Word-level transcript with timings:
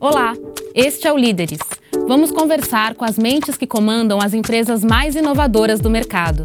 Olá, 0.00 0.34
este 0.74 1.06
é 1.06 1.12
o 1.12 1.16
Líderes. 1.16 1.60
Vamos 2.06 2.30
conversar 2.30 2.94
com 2.94 3.04
as 3.04 3.18
mentes 3.18 3.56
que 3.56 3.66
comandam 3.66 4.18
as 4.20 4.34
empresas 4.34 4.84
mais 4.84 5.16
inovadoras 5.16 5.80
do 5.80 5.88
mercado. 5.88 6.44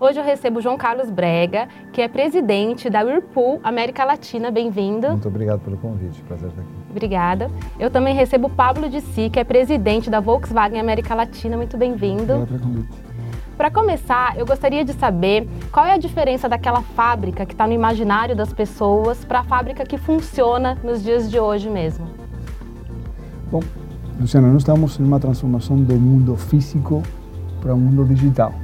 Hoje 0.00 0.20
eu 0.20 0.24
recebo 0.24 0.60
João 0.60 0.76
Carlos 0.76 1.10
Brega, 1.10 1.68
que 1.92 2.00
é 2.00 2.06
presidente 2.06 2.88
da 2.88 3.02
Whirlpool 3.02 3.58
América 3.64 4.04
Latina. 4.04 4.48
Bem-vindo. 4.48 5.08
Muito 5.08 5.26
obrigado 5.26 5.60
pelo 5.60 5.76
convite, 5.76 6.22
prazer 6.22 6.50
estar 6.50 6.62
aqui. 6.62 6.70
Obrigada. 6.88 7.50
Eu 7.80 7.90
também 7.90 8.14
recebo 8.14 8.48
Pablo 8.48 8.88
de 8.88 9.00
Si, 9.00 9.28
que 9.28 9.40
é 9.40 9.44
presidente 9.44 10.08
da 10.08 10.20
Volkswagen 10.20 10.78
América 10.78 11.16
Latina. 11.16 11.56
Muito 11.56 11.76
bem-vindo. 11.76 12.34
Obrigado 12.34 12.46
pelo 12.46 12.60
convite. 12.60 13.07
Para 13.58 13.72
começar, 13.72 14.38
eu 14.38 14.46
gostaria 14.46 14.84
de 14.84 14.92
saber 14.92 15.48
qual 15.72 15.84
é 15.84 15.94
a 15.94 15.98
diferença 15.98 16.48
daquela 16.48 16.80
fábrica 16.80 17.44
que 17.44 17.54
está 17.54 17.66
no 17.66 17.72
imaginário 17.72 18.36
das 18.36 18.52
pessoas 18.52 19.24
para 19.24 19.40
a 19.40 19.42
fábrica 19.42 19.84
que 19.84 19.98
funciona 19.98 20.78
nos 20.84 21.02
dias 21.02 21.28
de 21.28 21.40
hoje 21.40 21.68
mesmo. 21.68 22.06
Bom, 23.50 23.60
Luciana, 24.20 24.46
nós 24.46 24.58
estamos 24.58 25.00
em 25.00 25.02
uma 25.02 25.18
transformação 25.18 25.76
do 25.76 25.96
mundo 25.96 26.36
físico 26.36 27.02
para 27.60 27.74
o 27.74 27.76
mundo 27.76 28.04
digital. 28.04 28.54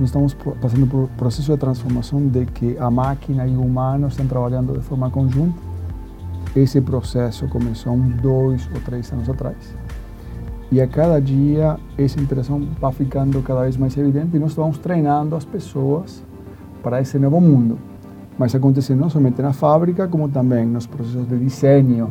Nós 0.00 0.08
estamos 0.08 0.34
passando 0.34 0.88
por 0.88 1.04
um 1.04 1.06
processo 1.06 1.52
de 1.52 1.56
transformação 1.56 2.26
de 2.26 2.44
que 2.44 2.76
a 2.78 2.90
máquina 2.90 3.46
e 3.46 3.54
o 3.54 3.62
humano 3.62 4.08
estão 4.08 4.26
trabalhando 4.26 4.72
de 4.72 4.80
forma 4.80 5.08
conjunta. 5.10 5.60
Esse 6.56 6.80
processo 6.80 7.46
começou 7.46 7.92
uns 7.92 8.16
dois 8.16 8.68
ou 8.74 8.80
três 8.80 9.12
anos 9.12 9.30
atrás. 9.30 9.76
E 10.70 10.80
a 10.80 10.86
cada 10.86 11.20
dia 11.20 11.76
essa 11.96 12.20
interação 12.20 12.66
vai 12.80 12.92
ficando 12.92 13.40
cada 13.42 13.62
vez 13.62 13.76
mais 13.76 13.96
evidente 13.96 14.36
e 14.36 14.38
nós 14.38 14.50
estamos 14.50 14.78
treinando 14.78 15.36
as 15.36 15.44
pessoas 15.44 16.24
para 16.82 17.00
esse 17.00 17.18
novo 17.18 17.40
mundo. 17.40 17.78
Mas 18.36 18.54
acontece 18.54 18.94
não 18.94 19.08
somente 19.08 19.40
na 19.40 19.52
fábrica, 19.52 20.08
como 20.08 20.28
também 20.28 20.66
nos 20.66 20.86
processos 20.86 21.28
de 21.28 21.36
desenho 21.36 22.10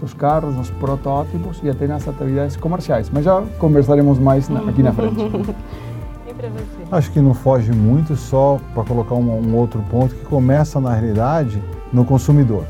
dos 0.00 0.14
carros, 0.14 0.56
nos 0.56 0.70
protótipos 0.70 1.60
e 1.62 1.70
até 1.70 1.86
nas 1.86 2.08
atividades 2.08 2.56
comerciais. 2.56 3.10
Mas 3.10 3.24
já 3.24 3.42
conversaremos 3.58 4.18
mais 4.18 4.48
na, 4.48 4.60
aqui 4.60 4.82
na 4.82 4.92
frente. 4.92 5.20
e 6.26 6.34
para 6.34 6.48
você? 6.48 6.82
Acho 6.90 7.12
que 7.12 7.20
não 7.20 7.34
foge 7.34 7.70
muito, 7.72 8.16
só 8.16 8.58
para 8.74 8.82
colocar 8.84 9.14
um, 9.14 9.48
um 9.48 9.54
outro 9.54 9.80
ponto 9.90 10.14
que 10.14 10.24
começa 10.24 10.80
na 10.80 10.94
realidade 10.94 11.62
no 11.92 12.04
consumidor 12.04 12.64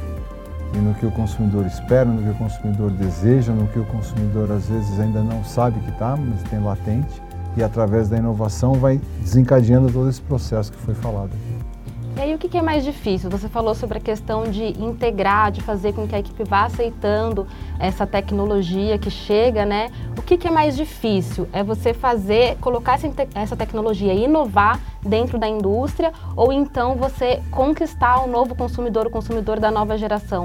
e 0.74 0.78
no 0.78 0.94
que 0.94 1.06
o 1.06 1.10
consumidor 1.10 1.66
espera, 1.66 2.04
no 2.04 2.22
que 2.22 2.30
o 2.30 2.34
consumidor 2.34 2.90
deseja, 2.90 3.52
no 3.52 3.66
que 3.68 3.78
o 3.78 3.84
consumidor 3.84 4.50
às 4.50 4.68
vezes 4.68 4.98
ainda 4.98 5.22
não 5.22 5.44
sabe 5.44 5.80
que 5.80 5.90
está, 5.90 6.16
mas 6.16 6.42
tem 6.44 6.60
latente, 6.60 7.22
e 7.56 7.62
através 7.62 8.08
da 8.08 8.16
inovação 8.16 8.74
vai 8.74 9.00
desencadeando 9.20 9.92
todo 9.92 10.08
esse 10.08 10.22
processo 10.22 10.72
que 10.72 10.78
foi 10.78 10.94
falado 10.94 11.26
aqui. 11.26 11.72
E 12.14 12.20
aí, 12.20 12.34
o 12.34 12.38
que 12.38 12.58
é 12.58 12.62
mais 12.62 12.84
difícil? 12.84 13.30
Você 13.30 13.48
falou 13.48 13.74
sobre 13.74 13.96
a 13.96 14.00
questão 14.00 14.44
de 14.44 14.64
integrar, 14.82 15.50
de 15.50 15.62
fazer 15.62 15.94
com 15.94 16.06
que 16.06 16.14
a 16.14 16.18
equipe 16.18 16.44
vá 16.44 16.66
aceitando 16.66 17.46
essa 17.78 18.06
tecnologia 18.06 18.98
que 18.98 19.10
chega, 19.10 19.64
né? 19.64 19.90
O 20.16 20.22
que 20.22 20.46
é 20.46 20.50
mais 20.50 20.76
difícil? 20.76 21.48
É 21.54 21.64
você 21.64 21.94
fazer, 21.94 22.58
colocar 22.58 22.98
essa 23.34 23.56
tecnologia 23.56 24.12
e 24.12 24.24
inovar 24.24 24.78
dentro 25.02 25.38
da 25.38 25.48
indústria 25.48 26.12
ou 26.36 26.52
então 26.52 26.96
você 26.96 27.42
conquistar 27.50 28.22
o 28.22 28.28
novo 28.28 28.54
consumidor, 28.54 29.06
o 29.06 29.10
consumidor 29.10 29.58
da 29.58 29.70
nova 29.70 29.96
geração? 29.96 30.44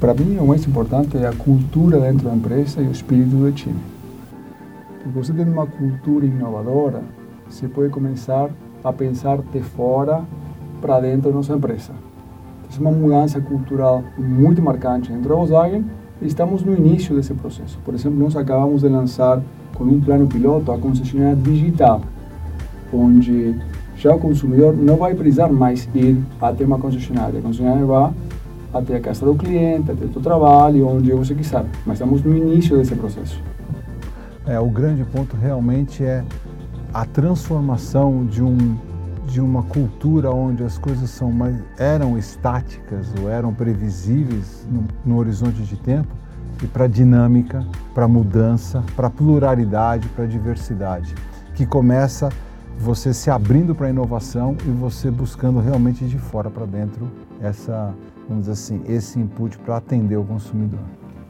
Para 0.00 0.14
mim, 0.14 0.38
o 0.38 0.46
mais 0.46 0.66
importante 0.66 1.18
é 1.18 1.26
a 1.26 1.32
cultura 1.32 2.00
dentro 2.00 2.26
da 2.26 2.34
empresa 2.34 2.80
e 2.80 2.86
o 2.86 2.90
espírito 2.90 3.36
do 3.36 3.52
time. 3.52 3.78
Porque 5.02 5.10
você 5.10 5.30
tem 5.30 5.44
uma 5.44 5.66
cultura 5.66 6.24
inovadora, 6.24 7.02
você 7.46 7.68
pode 7.68 7.90
começar 7.90 8.48
a 8.82 8.92
pensar 8.94 9.36
de 9.52 9.60
fora 9.60 10.22
para 10.80 11.00
dentro 11.00 11.28
da 11.28 11.36
nossa 11.36 11.52
empresa. 11.52 11.92
É 12.74 12.80
uma 12.80 12.90
mudança 12.90 13.42
cultural 13.42 14.02
muito 14.16 14.62
marcante 14.62 15.12
dentro 15.12 15.28
da 15.28 15.34
Volkswagen 15.34 15.84
e 16.22 16.26
estamos 16.26 16.62
no 16.62 16.74
início 16.74 17.14
desse 17.14 17.34
processo. 17.34 17.78
Por 17.84 17.92
exemplo, 17.92 18.18
nós 18.18 18.34
acabamos 18.34 18.80
de 18.80 18.88
lançar 18.88 19.42
com 19.74 19.84
um 19.84 20.00
plano 20.00 20.26
piloto 20.26 20.72
a 20.72 20.78
concessionária 20.78 21.36
digital, 21.36 22.00
onde 22.90 23.54
já 23.96 24.14
o 24.14 24.18
consumidor 24.18 24.74
não 24.74 24.96
vai 24.96 25.14
precisar 25.14 25.48
mais 25.48 25.86
ir 25.94 26.16
até 26.40 26.64
uma 26.64 26.78
concessionária. 26.78 27.38
A 27.38 27.42
concessionária 27.42 27.84
vai 27.84 28.12
até 28.72 28.96
a 28.96 29.00
casa 29.00 29.24
do 29.24 29.34
cliente, 29.34 29.90
até 29.90 30.04
o 30.04 30.12
seu 30.12 30.22
trabalho, 30.22 30.86
onde 30.86 31.12
você 31.12 31.34
quiser. 31.34 31.64
Mas 31.84 31.94
estamos 31.98 32.22
no 32.22 32.36
início 32.36 32.76
desse 32.76 32.94
processo. 32.94 33.42
É, 34.46 34.58
o 34.58 34.68
grande 34.68 35.04
ponto 35.04 35.36
realmente 35.36 36.04
é 36.04 36.24
a 36.92 37.04
transformação 37.04 38.24
de 38.24 38.42
um 38.42 38.76
de 39.30 39.40
uma 39.40 39.62
cultura 39.62 40.28
onde 40.32 40.64
as 40.64 40.76
coisas 40.76 41.08
são 41.08 41.30
mais, 41.30 41.54
eram 41.78 42.18
estáticas 42.18 43.14
ou 43.22 43.30
eram 43.30 43.54
previsíveis 43.54 44.66
no, 44.68 44.84
no 45.06 45.18
horizonte 45.20 45.62
de 45.62 45.76
tempo 45.76 46.08
e 46.60 46.66
para 46.66 46.88
dinâmica, 46.88 47.64
para 47.94 48.08
mudança, 48.08 48.82
para 48.96 49.08
pluralidade, 49.08 50.08
para 50.08 50.26
diversidade, 50.26 51.14
que 51.54 51.64
começa 51.64 52.28
você 52.80 53.12
se 53.12 53.30
abrindo 53.30 53.74
para 53.74 53.88
a 53.88 53.90
inovação 53.90 54.56
e 54.66 54.70
você 54.70 55.10
buscando 55.10 55.60
realmente 55.60 56.06
de 56.06 56.18
fora 56.18 56.48
para 56.48 56.64
dentro 56.64 57.10
essa, 57.40 57.94
vamos 58.26 58.46
dizer 58.46 58.52
assim, 58.52 58.82
esse 58.88 59.20
input 59.20 59.58
para 59.58 59.76
atender 59.76 60.16
o 60.16 60.24
consumidor. 60.24 60.80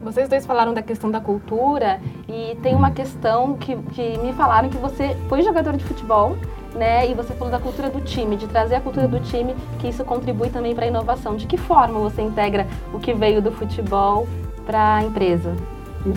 Vocês 0.00 0.28
dois 0.28 0.46
falaram 0.46 0.72
da 0.72 0.80
questão 0.80 1.10
da 1.10 1.20
cultura 1.20 2.00
e 2.28 2.56
tem 2.62 2.74
uma 2.74 2.92
questão 2.92 3.54
que, 3.54 3.76
que 3.76 4.16
me 4.18 4.32
falaram 4.32 4.68
que 4.68 4.78
você 4.78 5.16
foi 5.28 5.42
jogador 5.42 5.76
de 5.76 5.84
futebol 5.84 6.36
né? 6.74 7.10
E 7.10 7.14
você 7.14 7.34
falou 7.34 7.50
da 7.50 7.58
cultura 7.58 7.90
do 7.90 8.00
time, 8.00 8.36
de 8.36 8.46
trazer 8.46 8.76
a 8.76 8.80
cultura 8.80 9.08
do 9.08 9.18
time, 9.18 9.56
que 9.80 9.88
isso 9.88 10.04
contribui 10.04 10.50
também 10.50 10.72
para 10.72 10.84
a 10.84 10.88
inovação. 10.88 11.34
De 11.34 11.44
que 11.44 11.56
forma 11.56 11.98
você 11.98 12.22
integra 12.22 12.64
o 12.94 13.00
que 13.00 13.12
veio 13.12 13.42
do 13.42 13.50
futebol 13.50 14.28
para 14.64 14.96
a 14.96 15.02
empresa? 15.02 15.54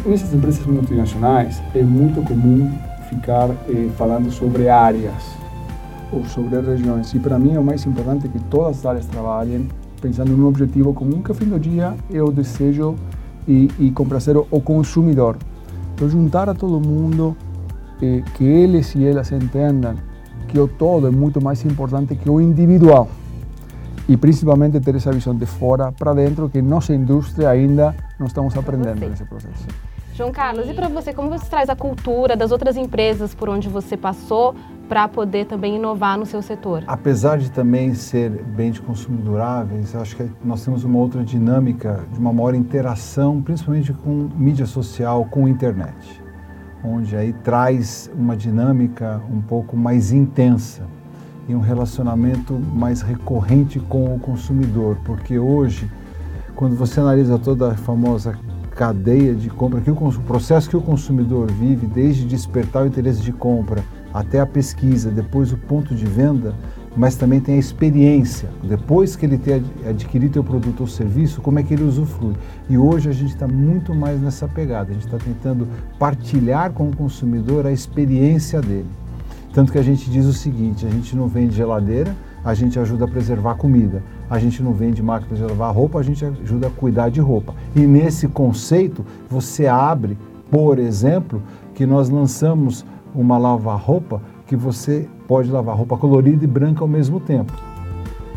Nessas 0.05 0.31
empresas 0.31 0.63
multinacionais 0.65 1.61
é 1.73 1.81
muito 1.81 2.21
comum 2.21 2.71
ficar 3.13 3.49
eh, 3.69 3.89
falando 3.97 4.31
sobre 4.31 4.69
áreas 4.69 5.35
ou 6.11 6.25
sobre 6.25 6.59
regiões. 6.59 7.13
E 7.13 7.19
para 7.19 7.37
mim 7.37 7.55
é 7.55 7.59
o 7.59 7.63
mais 7.63 7.85
importante 7.85 8.27
que 8.27 8.39
todas 8.39 8.79
as 8.79 8.85
áreas 8.85 9.05
trabalhem 9.05 9.67
pensando 10.01 10.35
num 10.35 10.47
objetivo 10.47 10.93
comum 10.93 11.21
que, 11.21 11.31
ao 11.31 11.35
fim 11.35 11.45
do 11.45 11.59
dia, 11.59 11.95
é 12.13 12.21
o 12.21 12.31
desejo 12.31 12.95
e, 13.47 13.69
e 13.79 13.91
comprazer 13.91 14.35
o 14.37 14.61
consumidor. 14.61 15.37
Então, 15.95 16.09
juntar 16.09 16.49
a 16.49 16.53
todo 16.53 16.79
mundo, 16.79 17.35
eh, 18.01 18.21
que 18.35 18.43
eles 18.43 18.93
e 18.95 19.05
elas 19.05 19.31
entendam 19.31 19.95
que 20.47 20.59
o 20.59 20.67
todo 20.67 21.07
é 21.07 21.11
muito 21.11 21.41
mais 21.41 21.63
importante 21.63 22.15
que 22.15 22.29
o 22.29 22.41
individual. 22.41 23.07
E 24.09 24.17
principalmente 24.17 24.79
ter 24.81 24.95
essa 24.95 25.11
visão 25.11 25.33
de 25.33 25.45
fora 25.45 25.91
para 25.91 26.13
dentro, 26.13 26.49
que 26.49 26.61
nossa 26.61 26.93
indústria 26.93 27.49
ainda 27.49 27.95
não 28.19 28.27
estamos 28.27 28.55
aprendendo 28.57 29.07
nesse 29.09 29.23
processo. 29.23 29.65
João 30.13 30.31
Carlos, 30.31 30.69
e 30.69 30.73
para 30.73 30.87
você, 30.87 31.11
como 31.11 31.29
você 31.29 31.45
traz 31.47 31.69
a 31.69 31.75
cultura 31.75 32.35
das 32.35 32.51
outras 32.51 32.77
empresas 32.77 33.33
por 33.33 33.49
onde 33.49 33.67
você 33.67 33.97
passou 33.97 34.55
para 34.87 35.07
poder 35.07 35.45
também 35.45 35.77
inovar 35.77 36.17
no 36.17 36.25
seu 36.25 36.41
setor? 36.41 36.83
Apesar 36.87 37.37
de 37.37 37.51
também 37.51 37.93
ser 37.93 38.29
bem 38.29 38.71
de 38.71 38.81
consumo 38.81 39.17
duráveis, 39.21 39.95
acho 39.95 40.15
que 40.15 40.29
nós 40.43 40.63
temos 40.63 40.83
uma 40.83 40.99
outra 40.99 41.23
dinâmica 41.23 42.05
de 42.11 42.19
uma 42.19 42.31
maior 42.31 42.53
interação, 42.53 43.41
principalmente 43.41 43.91
com 43.91 44.29
mídia 44.35 44.65
social, 44.65 45.25
com 45.25 45.47
internet 45.47 46.23
onde 46.83 47.15
aí 47.15 47.31
traz 47.31 48.11
uma 48.13 48.35
dinâmica 48.35 49.21
um 49.31 49.41
pouco 49.41 49.77
mais 49.77 50.11
intensa 50.11 50.83
e 51.47 51.55
um 51.55 51.59
relacionamento 51.59 52.53
mais 52.53 53.01
recorrente 53.01 53.79
com 53.79 54.13
o 54.13 54.19
consumidor, 54.19 54.97
porque 55.05 55.39
hoje, 55.39 55.89
quando 56.55 56.75
você 56.75 56.99
analisa 56.99 57.39
toda 57.39 57.71
a 57.71 57.75
famosa 57.75 58.37
cadeia 58.75 59.33
de 59.33 59.49
compra, 59.49 59.81
que 59.81 59.91
o 59.91 59.95
processo 60.25 60.69
que 60.69 60.77
o 60.77 60.81
consumidor 60.81 61.51
vive, 61.51 61.87
desde 61.87 62.25
despertar 62.25 62.83
o 62.83 62.87
interesse 62.87 63.21
de 63.21 63.31
compra 63.31 63.83
até 64.13 64.39
a 64.39 64.45
pesquisa, 64.45 65.09
depois 65.09 65.51
o 65.51 65.57
ponto 65.57 65.95
de 65.95 66.05
venda, 66.05 66.53
mas 66.95 67.15
também 67.15 67.39
tem 67.39 67.55
a 67.55 67.59
experiência. 67.59 68.49
Depois 68.63 69.15
que 69.15 69.25
ele 69.25 69.37
ter 69.37 69.63
adquirido 69.87 70.39
o 70.39 70.43
produto 70.43 70.81
ou 70.81 70.87
serviço, 70.87 71.41
como 71.41 71.57
é 71.57 71.63
que 71.63 71.73
ele 71.73 71.83
usufrui. 71.83 72.35
E 72.69 72.77
hoje 72.77 73.09
a 73.09 73.13
gente 73.13 73.33
está 73.33 73.47
muito 73.47 73.93
mais 73.95 74.21
nessa 74.21 74.47
pegada. 74.47 74.91
A 74.91 74.93
gente 74.93 75.05
está 75.05 75.17
tentando 75.17 75.67
partilhar 75.97 76.71
com 76.71 76.89
o 76.89 76.95
consumidor 76.95 77.65
a 77.65 77.71
experiência 77.71 78.61
dele. 78.61 78.89
Tanto 79.53 79.71
que 79.71 79.79
a 79.79 79.83
gente 79.83 80.09
diz 80.09 80.25
o 80.25 80.33
seguinte: 80.33 80.85
a 80.85 80.89
gente 80.89 81.15
não 81.15 81.27
vende 81.27 81.55
geladeira, 81.55 82.15
a 82.43 82.53
gente 82.53 82.77
ajuda 82.79 83.05
a 83.05 83.07
preservar 83.07 83.55
comida. 83.55 84.03
A 84.29 84.37
gente 84.37 84.61
não 84.61 84.73
vende 84.73 85.01
máquina 85.01 85.35
de 85.35 85.43
lavar 85.43 85.73
roupa, 85.73 85.99
a 85.99 86.03
gente 86.03 86.25
ajuda 86.25 86.67
a 86.67 86.69
cuidar 86.69 87.09
de 87.09 87.21
roupa. 87.21 87.53
E 87.75 87.81
nesse 87.81 88.27
conceito, 88.27 89.05
você 89.29 89.67
abre, 89.67 90.17
por 90.51 90.77
exemplo, 90.79 91.41
que 91.73 91.85
nós 91.85 92.09
lançamos 92.09 92.85
uma 93.15 93.37
lava-roupa 93.37 94.21
que 94.47 94.55
você 94.55 95.07
pode 95.27 95.49
lavar 95.49 95.75
roupa 95.75 95.97
colorida 95.97 96.43
e 96.43 96.47
branca 96.47 96.81
ao 96.81 96.87
mesmo 96.87 97.19
tempo. 97.19 97.53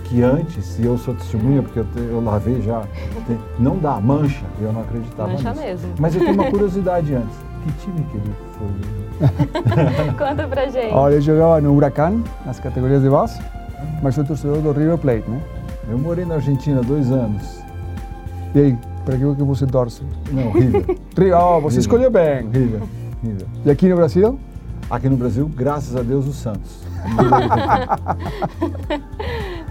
Que 0.04 0.22
antes, 0.22 0.78
e 0.78 0.84
eu 0.84 0.96
sou 0.96 1.14
testemunha 1.14 1.62
porque 1.62 1.80
eu, 1.80 1.86
eu 1.96 2.22
lavei 2.22 2.62
já, 2.62 2.84
tem, 3.26 3.36
não 3.58 3.76
dá, 3.76 4.00
mancha, 4.00 4.44
eu 4.60 4.72
não 4.72 4.82
acreditava 4.82 5.30
mancha 5.30 5.50
nisso. 5.50 5.62
mesmo. 5.62 5.88
Mas 5.98 6.14
eu 6.14 6.20
tenho 6.20 6.34
uma 6.34 6.48
curiosidade 6.48 7.12
antes. 7.12 7.36
Que 7.64 7.72
time 7.72 8.06
que 8.12 8.16
ele 8.16 8.32
foi? 8.56 10.12
Conta 10.16 10.46
pra 10.46 10.66
gente. 10.66 10.94
Olha, 10.94 11.14
eu 11.14 11.20
jogava 11.20 11.60
no 11.60 11.74
Huracan, 11.74 12.22
nas 12.44 12.60
categorias 12.60 13.02
de 13.02 13.10
base. 13.10 13.40
Mas 14.02 14.14
sou 14.14 14.24
torcedor 14.24 14.60
do 14.60 14.72
River 14.72 14.98
Plate, 14.98 15.30
né? 15.30 15.40
Eu 15.88 15.98
morei 15.98 16.24
na 16.24 16.36
Argentina 16.36 16.82
dois 16.82 17.10
anos. 17.10 17.60
E 18.54 18.58
aí, 18.58 18.78
para 19.04 19.16
que 19.16 19.24
você 19.24 19.66
torce? 19.66 20.02
Não, 20.32 20.52
River. 20.52 20.84
oh, 21.38 21.60
você 21.60 21.76
River. 21.76 21.78
escolheu 21.78 22.10
bem. 22.10 22.48
River. 22.48 22.82
River. 23.22 23.46
E 23.64 23.70
aqui 23.70 23.88
no 23.88 23.96
Brasil? 23.96 24.38
Aqui 24.88 25.08
no 25.08 25.16
Brasil, 25.16 25.50
graças 25.54 25.96
a 25.96 26.02
Deus, 26.02 26.26
o 26.26 26.32
Santos. 26.32 26.86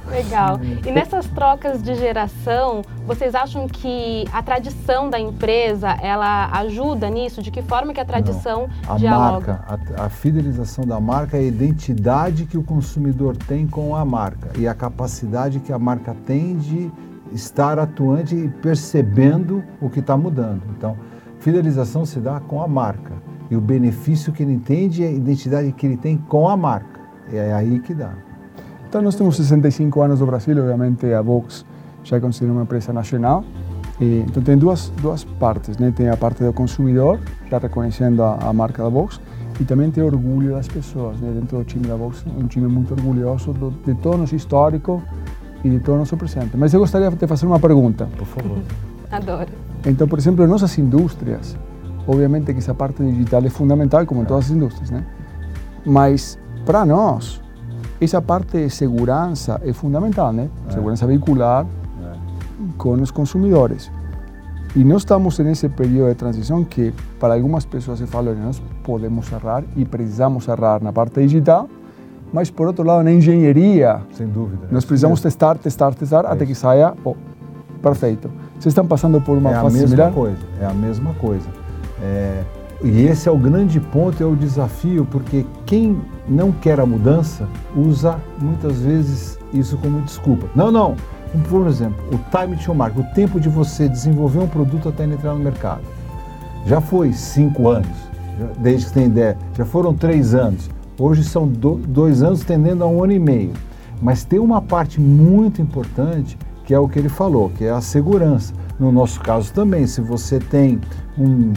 Legal. 0.10 0.60
E 0.86 0.92
nessas 0.92 1.26
trocas 1.28 1.82
de 1.82 1.96
geração, 1.96 2.82
vocês 3.06 3.34
acham 3.34 3.68
que 3.68 4.26
a 4.32 4.42
tradição 4.42 5.10
da 5.10 5.20
empresa 5.20 5.90
ela 6.02 6.50
ajuda 6.60 7.10
nisso? 7.10 7.42
De 7.42 7.52
que 7.52 7.62
forma 7.62 7.94
que 7.94 8.00
a 8.00 8.06
tradição 8.06 8.68
Não. 8.86 8.96
a 8.96 8.98
dialoga? 8.98 9.66
Marca, 9.68 9.96
a, 9.98 10.06
a, 10.06 10.10
fidelização 10.10 10.86
da 10.86 11.00
marca 11.00 11.38
é 11.38 11.42
a 11.42 11.44
identidade 11.44 12.46
que 12.46 12.58
o 12.58 12.64
consumidor 12.64 13.36
tem 13.36 13.68
com 13.68 13.96
a 13.96 14.06
marca 14.06 14.52
e 14.58 14.68
a 14.68 14.74
capacidade 14.74 15.60
que 15.60 15.74
a 15.74 15.80
marca 15.80 16.16
tem 16.26 16.56
de 16.58 16.92
estar 17.32 17.80
atuante 17.80 18.36
e 18.36 18.48
percebendo 18.48 19.64
o 19.82 19.90
que 19.90 20.00
está 20.00 20.16
mudando. 20.16 20.62
Então, 20.78 20.96
fidelização 21.40 22.06
se 22.06 22.20
dá 22.20 22.40
com 22.40 22.62
a 22.62 22.68
marca 22.68 23.14
e 23.50 23.56
o 23.56 23.62
benefício 23.62 24.32
que 24.32 24.44
ele 24.44 24.54
entende 24.54 25.02
e 25.02 25.06
a 25.06 25.12
identidade 25.12 25.72
que 25.72 25.86
ele 25.86 25.98
tem 25.98 26.18
com 26.18 26.48
a 26.48 26.56
marca. 26.56 27.00
É 27.32 27.54
aí 27.54 27.80
que 27.80 27.94
dá. 27.94 28.14
Então, 28.88 29.02
nós 29.02 29.16
temos 29.16 29.36
65 29.38 30.02
anos 30.02 30.20
no 30.20 30.26
Brasil, 30.26 30.58
obviamente 30.58 31.12
a 31.14 31.22
Vox 31.22 31.66
já 32.04 32.18
é 32.18 32.20
considerada 32.20 32.58
uma 32.58 32.64
empresa 32.64 32.94
nacional. 32.94 33.44
E, 34.00 34.24
então, 34.28 34.44
tem 34.44 34.58
duas, 34.58 34.92
duas 35.02 35.24
partes, 35.24 35.78
né? 35.78 35.92
Tem 35.96 36.10
a 36.10 36.18
parte 36.18 36.44
do 36.44 36.54
consumidor, 36.54 37.20
já 37.50 37.58
reconhecendo 37.58 38.22
a, 38.24 38.36
a 38.36 38.54
marca 38.54 38.84
da 38.84 38.90
Vox, 38.90 39.20
e 39.60 39.64
também 39.64 39.90
tem 39.90 40.04
orgulho 40.04 40.52
das 40.52 40.68
pessoas, 40.68 41.20
né? 41.20 41.32
Dentro 41.34 41.58
do 41.58 41.64
time 41.64 41.88
da 41.88 41.96
Vox, 41.96 42.24
um 42.38 42.48
time 42.48 42.68
muito 42.68 42.94
orgulhoso 42.94 43.54
do, 43.54 43.72
de 43.72 43.94
todo 43.96 44.16
o 44.16 44.18
nosso 44.20 44.36
histórico 44.36 45.02
e 45.64 45.70
de 45.70 45.80
todo 45.80 45.96
o 45.96 46.00
nosso 46.00 46.16
presente. 46.18 46.56
Mas 46.58 46.74
eu 46.74 46.80
gostaria 46.80 47.10
de 47.10 47.28
fazer 47.28 47.46
uma 47.46 47.60
pergunta. 47.60 48.08
Por 48.18 48.28
favor. 48.28 48.58
Adoro. 49.12 49.50
Então, 49.86 50.08
por 50.08 50.20
exemplo, 50.20 50.44
em 50.44 50.48
nossas 50.48 50.78
indústrias, 50.78 51.58
obviamente 52.06 52.52
que 52.54 52.60
essa 52.60 52.74
parte 52.74 53.02
digital 53.02 53.44
é 53.46 53.50
fundamental, 53.50 54.06
como 54.06 54.22
em 54.22 54.26
todas 54.26 54.46
as 54.46 54.52
indústrias, 54.52 54.92
né? 54.92 55.06
Mas, 55.86 56.38
para 56.66 56.86
nós, 56.86 57.42
essa 58.00 58.22
parte 58.22 58.58
de 58.58 58.70
segurança 58.70 59.62
é 59.64 59.72
fundamental, 59.74 60.34
né? 60.34 60.50
É. 60.70 60.74
Segurança 60.74 61.08
veicular 61.08 61.66
é. 61.66 62.14
com 62.78 62.94
os 62.94 63.12
consumidores. 63.12 63.92
E 64.76 64.84
nós 64.84 65.04
estamos 65.04 65.40
nesse 65.40 65.70
período 65.70 66.10
de 66.10 66.16
transição 66.16 66.64
que, 66.64 66.94
para 67.18 67.34
algumas 67.34 67.64
pessoas, 67.64 68.00
se 68.00 68.06
fala 68.06 68.34
que 68.34 68.42
nós 68.42 68.62
podemos 68.84 69.32
errar 69.32 69.64
e 69.76 69.86
precisamos 69.86 70.46
errar 70.50 70.84
na 70.84 70.92
parte 70.92 71.22
digital, 71.22 71.70
mas, 72.34 72.50
por 72.50 72.68
outro 72.68 72.84
lado, 72.84 73.02
na 73.02 73.14
engenharia, 73.14 74.02
sem 74.12 74.28
dúvida, 74.28 74.68
nós 74.70 74.84
precisamos 74.84 75.22
testar, 75.22 75.58
testar, 75.58 75.94
testar, 75.94 76.26
até 76.26 76.46
que 76.46 76.54
saia 76.54 76.94
oh, 77.06 77.16
perfeito. 77.82 78.30
Vocês 78.60 78.68
estão 78.74 78.86
passando 78.86 79.22
por 79.22 79.38
uma 79.38 79.52
é 79.52 79.62
fase 79.62 79.78
mesma 79.78 79.88
similar? 79.88 80.12
Coisa, 80.12 80.38
é 80.60 80.66
a 80.66 80.74
mesma 80.74 81.14
coisa. 81.14 81.48
É, 82.02 82.44
e 82.84 83.04
esse 83.04 83.28
é 83.30 83.32
o 83.32 83.38
grande 83.38 83.80
ponto, 83.80 84.22
é 84.22 84.26
o 84.26 84.36
desafio, 84.36 85.06
porque 85.10 85.46
quem 85.66 86.00
não 86.28 86.52
quer 86.52 86.80
a 86.80 86.86
mudança 86.86 87.48
usa 87.76 88.20
muitas 88.40 88.80
vezes 88.80 89.40
isso 89.54 89.78
como 89.78 90.02
desculpa. 90.02 90.48
Não, 90.56 90.72
não. 90.72 90.96
Por 91.50 91.68
exemplo, 91.68 91.98
o 92.14 92.20
time 92.38 92.56
to 92.58 92.74
market, 92.74 93.00
o 93.00 93.14
tempo 93.14 93.40
de 93.40 93.50
você 93.50 93.90
desenvolver 93.90 94.40
um 94.40 94.48
produto 94.48 94.90
até 94.90 95.04
entrar 95.04 95.34
no 95.34 95.40
mercado. 95.40 95.82
Já 96.66 96.80
foi 96.80 97.12
cinco 97.14 97.68
anos, 97.68 97.96
desde 98.58 98.88
que 98.88 98.94
tem 98.94 99.06
ideia. 99.06 99.38
Já 99.58 99.66
foram 99.66 99.94
três 99.94 100.34
anos. 100.34 100.70
Hoje 100.98 101.24
são 101.24 101.48
dois 101.48 102.24
anos, 102.24 102.44
tendendo 102.44 102.84
a 102.84 102.88
um 102.88 103.04
ano 103.04 103.14
e 103.14 103.20
meio. 103.20 103.52
Mas 104.02 104.24
tem 104.24 104.40
uma 104.40 104.62
parte 104.62 105.00
muito 105.00 105.62
importante 105.62 106.38
que 106.66 106.74
é 106.74 106.80
o 106.80 106.88
que 106.88 106.98
ele 106.98 107.10
falou, 107.10 107.50
que 107.50 107.66
é 107.66 107.70
a 107.70 107.82
segurança. 107.82 108.54
No 108.80 108.92
nosso 108.92 109.22
caso 109.22 109.54
também, 109.54 109.88
se 109.88 110.02
você 110.02 110.38
tem 110.38 110.82
um, 111.18 111.54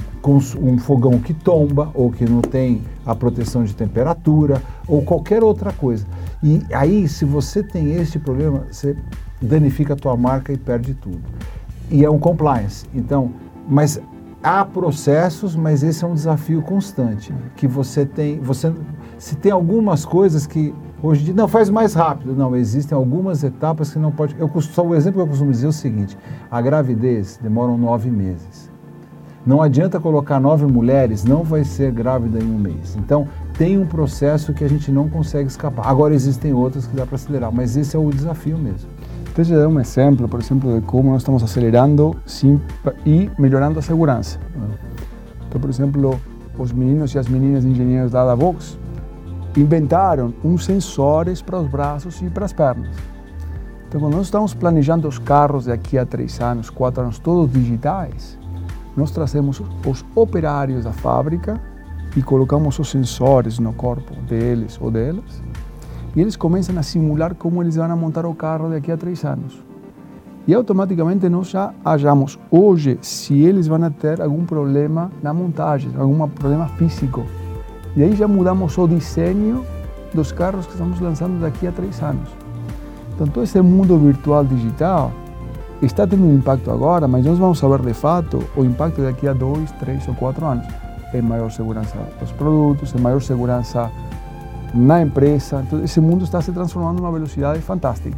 um 0.60 0.78
fogão 0.78 1.18
que 1.18 1.34
tomba 1.34 1.90
ou 1.94 2.12
que 2.12 2.24
não 2.24 2.40
tem 2.40 2.82
a 3.04 3.14
proteção 3.14 3.64
de 3.64 3.74
temperatura 3.74 4.62
ou 4.86 5.02
qualquer 5.02 5.42
outra 5.42 5.72
coisa. 5.72 6.06
E 6.42 6.62
aí, 6.72 7.08
se 7.08 7.24
você 7.24 7.62
tem 7.62 7.92
este 7.94 8.18
problema, 8.18 8.66
você 8.70 8.96
danifica 9.42 9.94
a 9.94 9.96
tua 9.96 10.16
marca 10.16 10.52
e 10.52 10.56
perde 10.56 10.94
tudo. 10.94 11.20
E 11.90 12.04
é 12.04 12.10
um 12.10 12.18
compliance. 12.18 12.86
Então, 12.94 13.32
mas 13.68 14.00
há 14.42 14.64
processos, 14.64 15.56
mas 15.56 15.82
esse 15.82 16.04
é 16.04 16.06
um 16.06 16.14
desafio 16.14 16.62
constante 16.62 17.34
que 17.56 17.66
você 17.66 18.06
tem. 18.06 18.38
Você 18.40 18.72
se 19.18 19.34
tem 19.34 19.50
algumas 19.50 20.04
coisas 20.04 20.46
que 20.46 20.72
hoje 21.02 21.22
em 21.22 21.24
dia 21.26 21.34
não 21.34 21.48
faz 21.48 21.70
mais 21.70 21.94
rápido, 21.94 22.34
não 22.34 22.54
existem 22.56 22.96
algumas 22.96 23.42
etapas 23.44 23.92
que 23.92 23.98
não 23.98 24.10
pode. 24.10 24.36
Eu 24.38 24.48
só 24.60 24.84
o 24.84 24.94
exemplo 24.94 25.20
que 25.20 25.24
eu 25.24 25.28
costumo 25.28 25.50
dizer 25.50 25.66
é 25.66 25.68
o 25.68 25.72
seguinte: 25.72 26.16
a 26.50 26.60
gravidez 26.60 27.38
demora 27.42 27.76
nove 27.76 28.10
meses. 28.10 28.68
Não 29.46 29.62
adianta 29.62 29.98
colocar 29.98 30.38
nove 30.38 30.66
mulheres, 30.66 31.24
não 31.24 31.42
vai 31.42 31.64
ser 31.64 31.90
grávida 31.90 32.38
em 32.38 32.50
um 32.50 32.58
mês. 32.58 32.96
Então 32.96 33.26
tem 33.56 33.78
um 33.78 33.86
processo 33.86 34.52
que 34.52 34.62
a 34.62 34.68
gente 34.68 34.92
não 34.92 35.08
consegue 35.08 35.48
escapar. 35.48 35.86
Agora 35.86 36.14
existem 36.14 36.52
outras 36.52 36.86
que 36.86 36.94
dá 36.94 37.06
para 37.06 37.14
acelerar, 37.14 37.50
mas 37.50 37.76
esse 37.76 37.96
é 37.96 37.98
o 37.98 38.10
desafio 38.10 38.58
mesmo. 38.58 38.90
Você 39.34 39.44
já 39.44 39.56
deu 39.56 39.68
um 39.68 39.78
exemplo, 39.78 40.28
por 40.28 40.40
exemplo, 40.40 40.80
de 40.80 40.84
como 40.84 41.12
nós 41.12 41.22
estamos 41.22 41.42
acelerando 41.44 42.14
sim, 42.26 42.60
e 43.06 43.30
melhorando 43.38 43.78
a 43.78 43.82
segurança. 43.82 44.38
Então, 45.48 45.60
por 45.60 45.70
exemplo, 45.70 46.20
os 46.58 46.72
meninos 46.72 47.14
e 47.14 47.18
as 47.18 47.28
meninas 47.28 47.64
engenheiros 47.64 48.10
da 48.10 48.34
Vox 48.34 48.76
inventaram 49.56 50.32
uns 50.44 50.64
sensores 50.64 51.42
para 51.42 51.58
os 51.60 51.68
braços 51.68 52.20
e 52.22 52.30
para 52.30 52.44
as 52.44 52.52
pernas. 52.52 52.94
Então, 53.88 54.00
quando 54.00 54.16
nós 54.16 54.26
estamos 54.26 54.52
planejando 54.52 55.08
os 55.08 55.18
carros 55.18 55.64
daqui 55.64 55.96
a 55.96 56.04
três 56.04 56.40
anos, 56.40 56.68
quatro 56.68 57.02
anos, 57.02 57.18
todos 57.18 57.50
digitais, 57.50 58.38
nós 58.96 59.10
trazemos 59.10 59.62
os 59.86 60.04
operários 60.14 60.84
da 60.84 60.92
fábrica 60.92 61.60
e 62.16 62.22
colocamos 62.22 62.78
os 62.78 62.90
sensores 62.90 63.58
no 63.58 63.72
corpo 63.72 64.14
deles 64.22 64.78
ou 64.80 64.90
delas 64.90 65.42
e 66.14 66.20
eles 66.20 66.36
começam 66.36 66.76
a 66.78 66.82
simular 66.82 67.34
como 67.34 67.62
eles 67.62 67.76
vão 67.76 67.96
montar 67.96 68.26
o 68.26 68.34
carro 68.34 68.70
daqui 68.70 68.90
a 68.90 68.96
três 68.96 69.24
anos. 69.24 69.62
E 70.46 70.54
automaticamente 70.54 71.28
nós 71.28 71.50
já 71.50 71.72
achamos 71.84 72.38
hoje 72.50 72.98
se 73.02 73.38
eles 73.38 73.66
vão 73.66 73.90
ter 73.90 74.20
algum 74.20 74.44
problema 74.44 75.12
na 75.22 75.32
montagem, 75.32 75.90
algum 75.96 76.26
problema 76.28 76.66
físico. 76.68 77.24
E 77.98 78.02
aí 78.04 78.14
já 78.14 78.28
mudamos 78.28 78.78
o 78.78 78.86
desenho 78.86 79.66
dos 80.14 80.30
carros 80.30 80.66
que 80.66 80.70
estamos 80.70 81.00
lançando 81.00 81.40
daqui 81.40 81.66
a 81.66 81.72
três 81.72 82.00
anos. 82.00 82.28
Então 83.12 83.26
todo 83.26 83.42
esse 83.42 83.60
mundo 83.60 83.98
virtual 83.98 84.44
digital 84.44 85.10
está 85.82 86.06
tendo 86.06 86.22
um 86.22 86.32
impacto 86.32 86.70
agora, 86.70 87.08
mas 87.08 87.26
nós 87.26 87.36
vamos 87.38 87.58
saber 87.58 87.84
de 87.84 87.92
fato 87.92 88.40
o 88.56 88.62
impacto 88.62 89.02
daqui 89.02 89.26
a 89.26 89.32
dois, 89.32 89.68
três 89.80 90.06
ou 90.06 90.14
quatro 90.14 90.46
anos. 90.46 90.64
É 91.12 91.20
maior 91.20 91.50
segurança 91.50 91.96
dos 92.20 92.30
produtos, 92.30 92.94
é 92.94 93.00
maior 93.00 93.20
segurança 93.20 93.90
na 94.72 95.02
empresa. 95.02 95.64
Então, 95.66 95.82
esse 95.82 96.00
mundo 96.00 96.22
está 96.22 96.40
se 96.40 96.52
transformando 96.52 96.98
numa 97.00 97.10
velocidade 97.10 97.60
fantástica. 97.62 98.16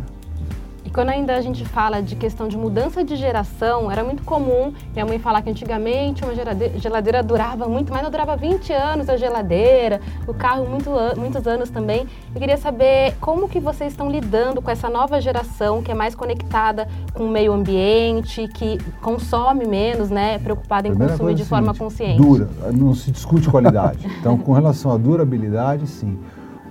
E 0.90 0.92
quando 0.92 1.10
ainda 1.10 1.36
a 1.36 1.40
gente 1.40 1.64
fala 1.64 2.00
de 2.00 2.16
questão 2.16 2.48
de 2.48 2.56
mudança 2.56 3.04
de 3.04 3.14
geração, 3.14 3.88
era 3.88 4.02
muito 4.02 4.24
comum 4.24 4.74
minha 4.92 5.06
mãe 5.06 5.20
falar 5.20 5.40
que 5.40 5.48
antigamente 5.48 6.24
uma 6.24 6.34
geladeira 6.34 7.22
durava 7.22 7.68
muito 7.68 7.92
mais, 7.92 8.02
não 8.02 8.10
durava 8.10 8.36
20 8.36 8.72
anos 8.72 9.08
a 9.08 9.16
geladeira, 9.16 10.00
o 10.26 10.34
carro 10.34 10.66
muito, 10.66 10.90
muitos 11.16 11.46
anos 11.46 11.70
também. 11.70 12.08
Eu 12.34 12.40
queria 12.40 12.56
saber 12.56 13.14
como 13.20 13.48
que 13.48 13.60
vocês 13.60 13.92
estão 13.92 14.10
lidando 14.10 14.60
com 14.60 14.68
essa 14.68 14.90
nova 14.90 15.20
geração 15.20 15.80
que 15.80 15.92
é 15.92 15.94
mais 15.94 16.16
conectada 16.16 16.88
com 17.14 17.22
o 17.22 17.30
meio 17.30 17.52
ambiente, 17.52 18.48
que 18.48 18.76
consome 19.00 19.68
menos, 19.68 20.10
né, 20.10 20.40
preocupada 20.40 20.88
em 20.88 20.90
Primeira 20.90 21.12
consumir 21.12 21.36
de 21.36 21.42
é 21.42 21.44
forma 21.44 21.72
seguinte, 21.72 21.78
consciente. 21.78 22.20
Dura, 22.20 22.48
não 22.72 22.96
se 22.96 23.12
discute 23.12 23.48
qualidade. 23.48 24.08
então, 24.18 24.36
com 24.36 24.52
relação 24.52 24.90
à 24.90 24.96
durabilidade, 24.96 25.86
sim. 25.86 26.18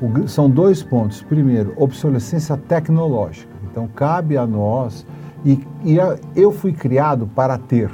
O, 0.01 0.27
são 0.27 0.49
dois 0.49 0.83
pontos. 0.83 1.21
Primeiro, 1.21 1.73
obsolescência 1.77 2.57
tecnológica. 2.57 3.48
Então, 3.71 3.87
cabe 3.87 4.37
a 4.37 4.45
nós. 4.45 5.05
E, 5.45 5.65
e 5.83 5.97
eu 6.35 6.51
fui 6.51 6.73
criado 6.73 7.27
para 7.27 7.57
ter. 7.57 7.91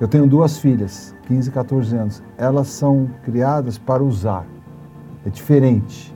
Eu 0.00 0.08
tenho 0.08 0.26
duas 0.26 0.58
filhas, 0.58 1.14
15 1.28 1.48
e 1.48 1.52
14 1.52 1.96
anos. 1.96 2.22
Elas 2.36 2.68
são 2.68 3.08
criadas 3.22 3.78
para 3.78 4.02
usar. 4.02 4.46
É 5.24 5.30
diferente. 5.30 6.12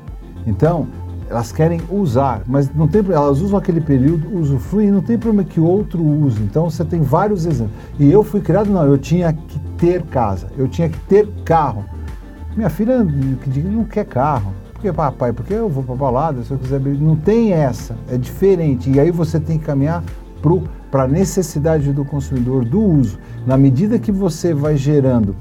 Então, 0.46 0.88
elas 1.28 1.50
querem 1.50 1.80
usar, 1.90 2.42
mas 2.46 2.72
não 2.72 2.86
tem, 2.86 3.04
elas 3.10 3.40
usam 3.40 3.58
aquele 3.58 3.80
período, 3.80 4.32
usufruem, 4.36 4.90
não 4.90 5.02
tem 5.02 5.18
problema 5.18 5.44
que 5.48 5.58
outro 5.58 6.02
use. 6.02 6.40
Então 6.42 6.70
você 6.70 6.84
tem 6.84 7.02
vários 7.02 7.46
exemplos. 7.46 7.76
E 7.98 8.10
eu 8.10 8.22
fui 8.22 8.40
criado, 8.40 8.70
não, 8.70 8.84
eu 8.84 8.96
tinha 8.96 9.32
que 9.32 9.58
ter 9.76 10.02
casa, 10.02 10.48
eu 10.56 10.68
tinha 10.68 10.88
que 10.88 10.98
ter 11.00 11.28
carro. 11.44 11.84
Minha 12.56 12.70
filha 12.70 13.04
não 13.04 13.84
quer 13.84 14.04
carro. 14.04 14.52
Por 14.76 14.82
que, 14.82 14.92
papai? 14.92 15.32
Porque 15.32 15.54
eu 15.54 15.70
vou 15.70 15.82
para 15.82 15.94
balada, 15.94 16.42
se 16.42 16.50
eu 16.50 16.58
quiser 16.58 16.78
beber. 16.78 17.00
Não 17.00 17.16
tem 17.16 17.50
essa, 17.50 17.96
é 18.10 18.18
diferente. 18.18 18.90
E 18.90 19.00
aí 19.00 19.10
você 19.10 19.40
tem 19.40 19.58
que 19.58 19.64
caminhar 19.64 20.04
para 20.90 21.04
a 21.04 21.08
necessidade 21.08 21.94
do 21.94 22.04
consumidor 22.04 22.62
do 22.62 22.82
uso. 22.82 23.18
Na 23.46 23.56
medida 23.56 23.98
que 23.98 24.12
você 24.12 24.52
vai 24.52 24.76
gerando 24.76 25.34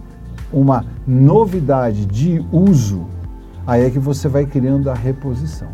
uma 0.53 0.85
novidade 1.05 2.05
de 2.05 2.43
uso, 2.49 3.05
aí 3.67 3.83
é 3.83 3.89
que 3.89 3.99
você 3.99 4.29
vai 4.29 4.45
criando 4.45 4.89
a 4.89 4.93
reposição. 4.93 5.67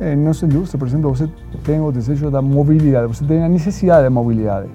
em 0.00 0.16
nossa 0.16 0.46
indústria, 0.46 0.78
por 0.78 0.86
exemplo, 0.86 1.10
você 1.10 1.28
tem 1.64 1.80
o 1.80 1.90
desejo 1.90 2.30
da 2.30 2.40
mobilidade, 2.40 3.08
você 3.08 3.24
tem 3.24 3.42
a 3.42 3.48
necessidade 3.48 4.04
de 4.04 4.10
mobilidade. 4.10 4.70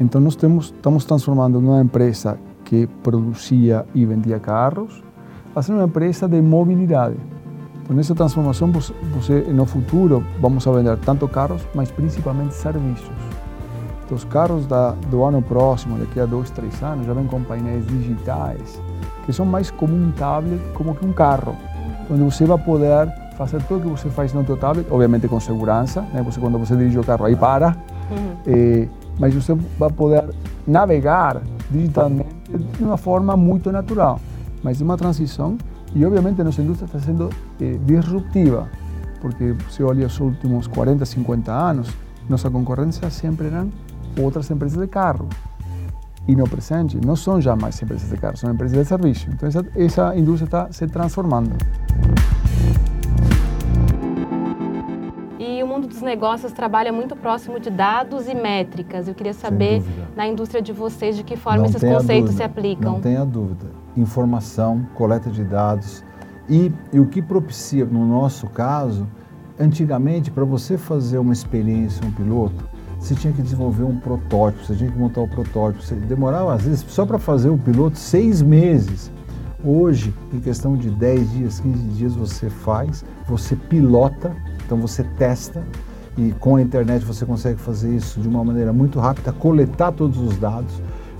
Então 0.00 0.20
nós 0.20 0.34
temos, 0.34 0.66
estamos 0.66 1.04
transformando 1.04 1.60
uma 1.60 1.80
empresa 1.80 2.36
que 2.64 2.88
produzia 3.04 3.86
e 3.94 4.04
vendia 4.04 4.40
carros 4.40 5.04
a 5.54 5.62
ser 5.62 5.72
uma 5.72 5.84
empresa 5.84 6.28
de 6.28 6.40
mobilidade. 6.40 7.16
Então 7.82 7.94
nessa 7.94 8.14
transformação 8.14 8.70
você, 8.72 9.40
no 9.52 9.66
futuro 9.66 10.24
vamos 10.40 10.66
a 10.66 10.72
vender 10.72 10.96
tanto 10.98 11.28
carros, 11.28 11.62
mas 11.74 11.90
principalmente 11.90 12.54
serviços. 12.54 13.10
Então, 14.04 14.16
os 14.16 14.24
carros 14.24 14.66
da, 14.66 14.90
do 15.10 15.24
ano 15.24 15.40
próximo, 15.40 15.98
daqui 15.98 16.20
a 16.20 16.26
dois, 16.26 16.50
três 16.50 16.82
anos, 16.82 17.06
já 17.06 17.14
vêm 17.14 17.26
com 17.26 17.42
painéis 17.42 17.86
digitais, 17.86 18.80
que 19.24 19.32
são 19.32 19.46
mais 19.46 19.70
como 19.70 19.94
um 19.94 20.10
tablet, 20.12 20.60
como 20.74 20.94
que 20.94 21.06
um 21.06 21.12
carro, 21.12 21.56
onde 22.10 22.22
você 22.22 22.44
vai 22.44 22.58
poder 22.58 23.08
fazer 23.38 23.62
tudo 23.62 23.88
o 23.88 23.94
que 23.94 24.02
você 24.02 24.10
faz 24.10 24.32
no 24.32 24.44
seu 24.44 24.56
tablet, 24.56 24.86
obviamente 24.90 25.26
com 25.26 25.40
segurança, 25.40 26.02
né? 26.12 26.22
Você 26.22 26.38
quando 26.38 26.58
você 26.58 26.76
dirige 26.76 26.98
o 26.98 27.04
carro 27.04 27.24
aí 27.24 27.34
para, 27.34 27.76
uhum. 28.10 28.36
eh, 28.46 28.88
mas 29.18 29.34
você 29.34 29.54
vai 29.78 29.90
poder 29.90 30.24
navegar 30.66 31.40
digitalmente 31.70 32.28
de 32.76 32.84
uma 32.84 32.96
forma 32.96 33.36
muito 33.36 33.72
natural. 33.72 34.20
Mas 34.64 34.80
é 34.80 34.84
uma 34.84 34.96
transição 34.96 35.56
e 35.94 36.04
obviamente 36.04 36.42
nossa 36.42 36.60
indústria 36.60 36.86
está 36.86 36.98
sendo 36.98 37.30
eh, 37.60 37.78
disruptiva, 37.84 38.68
porque 39.20 39.54
se 39.70 39.82
olha 39.84 40.06
os 40.06 40.18
últimos 40.18 40.66
40, 40.66 41.04
50 41.04 41.52
anos, 41.52 41.88
nossa 42.28 42.50
concorrência 42.50 43.08
sempre 43.10 43.46
eram 43.46 43.70
outras 44.18 44.50
empresas 44.50 44.80
de 44.80 44.88
carro. 44.88 45.28
E 46.26 46.34
no 46.34 46.48
presente 46.48 46.98
não 47.04 47.14
são 47.14 47.40
já 47.40 47.54
mais 47.54 47.80
empresas 47.82 48.08
de 48.08 48.16
carro, 48.16 48.36
são 48.38 48.50
empresas 48.50 48.76
de 48.78 48.84
serviço. 48.86 49.28
Então 49.30 49.46
essa, 49.46 49.64
essa 49.76 50.16
indústria 50.16 50.46
está 50.46 50.72
se 50.72 50.86
transformando. 50.86 51.54
mundo 55.74 55.88
dos 55.88 56.02
negócios 56.02 56.52
trabalha 56.52 56.92
muito 56.92 57.16
próximo 57.16 57.58
de 57.58 57.68
dados 57.68 58.28
e 58.28 58.34
métricas. 58.34 59.08
Eu 59.08 59.14
queria 59.14 59.32
saber, 59.32 59.82
na 60.16 60.26
indústria 60.26 60.62
de 60.62 60.72
vocês, 60.72 61.16
de 61.16 61.24
que 61.24 61.36
forma 61.36 61.58
Não 61.58 61.66
esses 61.66 61.82
conceitos 61.82 62.34
se 62.34 62.42
aplicam. 62.42 62.92
Não 62.94 63.00
tenha 63.00 63.24
dúvida. 63.24 63.83
Informação, 63.96 64.86
coleta 64.94 65.30
de 65.30 65.44
dados. 65.44 66.04
E, 66.48 66.72
e 66.92 67.00
o 67.00 67.06
que 67.06 67.22
propicia, 67.22 67.84
no 67.84 68.06
nosso 68.06 68.46
caso, 68.48 69.06
antigamente, 69.58 70.30
para 70.30 70.44
você 70.44 70.76
fazer 70.76 71.18
uma 71.18 71.32
experiência, 71.32 72.04
um 72.06 72.10
piloto, 72.10 72.64
você 72.98 73.14
tinha 73.14 73.32
que 73.32 73.42
desenvolver 73.42 73.84
um 73.84 73.98
protótipo, 73.98 74.64
você 74.64 74.74
tinha 74.74 74.90
que 74.90 74.98
montar 74.98 75.20
o 75.20 75.24
um 75.24 75.28
protótipo. 75.28 75.82
Você 75.82 75.94
demorava, 75.94 76.54
às 76.54 76.62
vezes, 76.62 76.84
só 76.88 77.04
para 77.04 77.18
fazer 77.18 77.50
o 77.50 77.58
piloto, 77.58 77.98
seis 77.98 78.40
meses. 78.40 79.12
Hoje, 79.62 80.14
em 80.32 80.40
questão 80.40 80.76
de 80.76 80.90
10 80.90 81.32
dias, 81.32 81.60
15 81.60 81.78
dias, 81.88 82.14
você 82.14 82.50
faz, 82.50 83.04
você 83.26 83.56
pilota 83.56 84.34
então 84.64 84.78
você 84.78 85.04
testa 85.04 85.62
e 86.16 86.32
com 86.32 86.56
a 86.56 86.62
internet 86.62 87.04
você 87.04 87.26
consegue 87.26 87.60
fazer 87.60 87.94
isso 87.94 88.20
de 88.20 88.28
uma 88.28 88.44
maneira 88.44 88.72
muito 88.72 88.98
rápida, 88.98 89.32
coletar 89.32 89.92
todos 89.92 90.18
os 90.18 90.36
dados. 90.38 90.72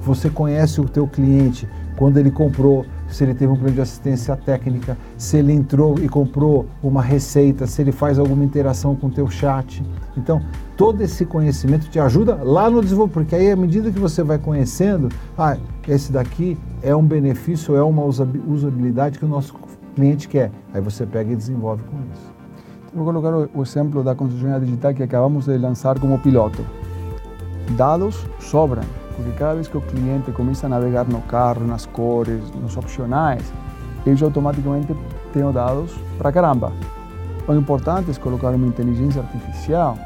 Você 0.03 0.31
conhece 0.31 0.81
o 0.81 0.85
teu 0.85 1.07
cliente 1.07 1.69
quando 1.97 2.19
ele 2.19 2.31
comprou, 2.31 2.85
se 3.09 3.25
ele 3.25 3.35
teve 3.35 3.53
um 3.53 3.55
problema 3.55 3.77
de 3.77 3.81
assistência 3.83 4.37
técnica, 4.37 4.97
se 5.17 5.37
ele 5.37 5.53
entrou 5.53 5.99
e 5.99 6.09
comprou 6.09 6.67
uma 6.83 7.03
receita, 7.03 7.67
se 7.67 7.83
ele 7.83 7.93
faz 7.93 8.19
alguma 8.19 8.45
interação 8.45 8.97
com 8.97 9.07
o 9.07 9.11
teu 9.11 9.29
chat. 9.29 9.83
Então, 10.17 10.41
todo 10.77 11.01
esse 11.01 11.25
conhecimento 11.25 11.89
te 11.89 11.99
ajuda 11.99 12.37
lá 12.43 12.69
no 12.69 12.81
desenvolvimento, 12.83 13.15
porque 13.15 13.37
aí 13.37 13.51
à 13.51 13.57
medida 13.57 13.93
que 13.93 13.99
você 13.99 14.23
vai 14.23 14.39
conhecendo, 14.39 15.09
ah, 15.39 15.57
esse 15.87 16.11
daqui 16.11 16.59
é 16.83 16.95
um 16.95 17.05
benefício, 17.05 17.77
é 17.77 17.83
uma 17.83 18.05
usabilidade 18.05 19.19
que 19.19 19.25
o 19.25 19.29
nosso 19.29 19.55
cliente 19.95 20.29
quer. 20.29 20.51
Aí 20.73 20.81
você 20.81 21.07
pega 21.07 21.33
e 21.33 21.37
desenvolve 21.37 21.83
com 21.85 21.97
isso. 22.13 22.35
Vou 22.93 23.05
colocar 23.05 23.49
o 23.53 23.63
exemplo 23.63 24.05
da 24.05 24.15
concessionária 24.15 24.65
digital 24.65 24.95
que 24.95 25.03
acabamos 25.03 25.47
de 25.47 25.59
lançar 25.59 25.99
como 25.99 26.19
piloto. 26.19 26.65
Dados 27.77 28.25
sobram, 28.39 28.83
porque 29.17 29.31
cada 29.33 29.55
vez 29.55 29.69
que 29.69 29.77
o 29.77 29.81
cliente 29.81 30.31
começa 30.33 30.67
a 30.67 30.69
navegar 30.69 31.07
no 31.07 31.21
carro, 31.23 31.67
nas 31.67 31.87
cores, 31.87 32.43
nos 32.61 32.77
opcionais, 32.77 33.43
já 34.07 34.27
automaticamente 34.27 34.95
tenho 35.33 35.53
dados 35.53 35.93
para 36.19 36.31
caramba. 36.31 36.73
O 37.49 37.55
importante 37.55 38.11
é 38.11 38.15
colocar 38.15 38.51
uma 38.51 38.67
inteligência 38.67 39.23
artificial 39.23 39.99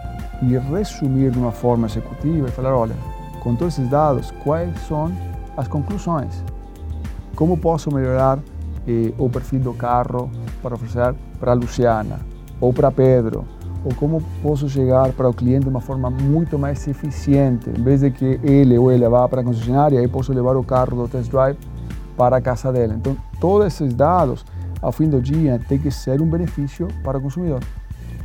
e 0.43 0.57
resumir 0.57 1.31
de 1.31 1.39
uma 1.39 1.53
forma 1.53 1.87
executiva 1.87 2.49
e 2.49 2.51
falar, 2.51 2.75
olha, 2.75 2.95
com 3.41 3.55
todos 3.55 3.75
esses 3.79 3.91
dados, 3.91 4.33
quais 4.45 4.79
são 4.87 5.13
as 5.57 5.67
conclusões? 5.67 6.45
Como 7.35 7.57
posso 7.57 7.93
melhorar 7.93 8.39
eh, 8.87 9.13
o 9.19 9.29
perfil 9.29 9.61
do 9.61 9.75
carro 9.75 10.31
para 10.63 10.75
oferecer 10.75 11.15
para 11.41 11.53
Luciana? 11.53 12.19
ou 12.61 12.73
para 12.73 12.91
Pedro, 12.91 13.45
ou 13.85 13.95
como 13.95 14.23
posso 14.43 14.69
chegar 14.69 15.13
para 15.13 15.29
o 15.29 15.35
cliente 15.35 15.65
de 15.65 15.69
uma 15.69 15.81
forma 15.81 16.11
muito 16.11 16.59
mais 16.59 16.87
eficiente, 16.87 17.71
em 17.71 17.83
vez 17.83 18.01
de 18.01 18.11
que 18.11 18.41
ele 18.43 18.77
ou 18.77 18.91
ela 18.91 19.09
vá 19.09 19.29
para 19.29 19.41
a 19.41 19.45
concessionária, 19.45 20.01
eu 20.01 20.09
posso 20.09 20.33
levar 20.33 20.57
o 20.57 20.65
carro 20.65 20.97
do 20.97 21.09
test 21.09 21.31
drive 21.31 21.57
para 22.17 22.37
a 22.37 22.41
casa 22.41 22.73
dele. 22.73 22.95
Então, 22.97 23.17
todos 23.41 23.67
esses 23.67 23.95
dados, 23.95 24.45
ao 24.83 24.91
fim 24.91 25.09
do 25.09 25.21
dia, 25.21 25.61
tem 25.69 25.79
que 25.79 25.91
ser 25.91 26.21
um 26.21 26.27
benefício 26.27 26.89
para 27.05 27.19
o 27.19 27.21
consumidor. 27.21 27.61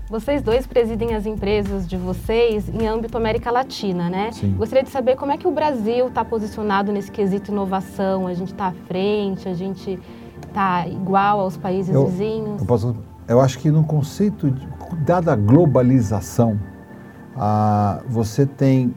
Vocês 0.10 0.42
dois 0.42 0.68
presidem 0.68 1.16
as 1.16 1.26
empresas 1.26 1.88
de 1.88 1.98
vocês 1.98 2.70
em 2.70 2.86
âmbito 2.88 3.18
América 3.18 3.50
Latina, 3.50 4.10
né? 4.10 4.32
Sim. 4.32 4.54
Gostaria 4.58 4.84
de 4.84 4.90
saber 4.90 5.16
como 5.16 5.32
é 5.32 5.38
que 5.38 5.48
o 5.48 5.52
Brasil 5.52 6.08
está 6.08 6.24
posicionado 6.26 6.92
nesse 6.92 7.10
quesito 7.10 7.52
inovação. 7.52 8.28
A 8.28 8.34
gente 8.34 8.52
está 8.52 8.68
à 8.68 8.74
frente, 8.88 9.48
a 9.48 9.54
gente 9.54 10.00
está 10.46 10.88
igual 10.88 11.40
aos 11.40 11.58
países 11.58 11.96
eu, 11.96 12.06
vizinhos? 12.06 12.62
Eu 12.62 12.68
posso 12.68 12.96
eu 13.28 13.40
acho 13.40 13.60
que 13.60 13.72
no 13.72 13.84
conceito, 13.84 14.52
de, 14.52 14.68
dada 14.94 15.34
a 15.34 15.36
globalização, 15.36 16.60
ah, 17.36 18.02
você 18.08 18.46
tem 18.46 18.94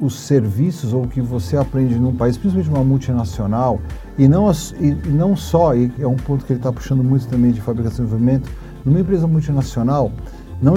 os 0.00 0.18
serviços 0.18 0.92
ou 0.92 1.04
o 1.04 1.08
que 1.08 1.20
você 1.20 1.56
aprende 1.56 1.98
num 1.98 2.14
país, 2.14 2.36
principalmente 2.36 2.70
uma 2.70 2.84
multinacional, 2.84 3.80
e 4.18 4.26
não, 4.26 4.50
e 4.80 4.90
não 5.08 5.36
só, 5.36 5.74
e 5.74 5.92
é 5.98 6.06
um 6.06 6.16
ponto 6.16 6.44
que 6.44 6.52
ele 6.52 6.60
está 6.60 6.72
puxando 6.72 7.02
muito 7.02 7.26
também 7.28 7.52
de 7.52 7.60
fabricação 7.60 8.04
e 8.04 8.08
desenvolvimento, 8.08 8.50
numa 8.84 9.00
empresa 9.00 9.26
multinacional, 9.26 10.10
não 10.62 10.74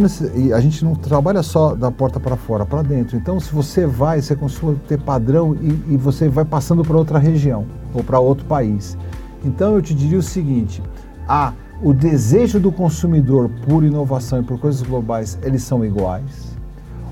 a 0.54 0.60
gente 0.60 0.84
não 0.84 0.96
trabalha 0.96 1.44
só 1.44 1.76
da 1.76 1.92
porta 1.92 2.20
para 2.20 2.36
fora, 2.36 2.66
para 2.66 2.82
dentro. 2.82 3.16
Então, 3.16 3.40
se 3.40 3.54
você 3.54 3.86
vai, 3.86 4.22
você 4.22 4.36
consegue 4.36 4.80
ter 4.88 5.00
padrão 5.00 5.56
e, 5.56 5.94
e 5.94 5.98
você 5.98 6.28
vai 6.28 6.44
passando 6.44 6.84
para 6.84 6.98
outra 6.98 7.20
região 7.20 7.66
ou 7.94 8.04
para 8.04 8.20
outro 8.20 8.46
país. 8.46 8.98
Então, 9.46 9.76
eu 9.76 9.82
te 9.82 9.94
diria 9.94 10.18
o 10.18 10.24
seguinte: 10.24 10.82
a 11.28 11.54
o 11.82 11.94
desejo 11.94 12.60
do 12.60 12.72
consumidor 12.72 13.50
por 13.68 13.84
inovação 13.84 14.40
e 14.40 14.44
por 14.44 14.60
coisas 14.60 14.82
globais, 14.82 15.38
eles 15.44 15.64
são 15.64 15.86
iguais. 15.86 16.58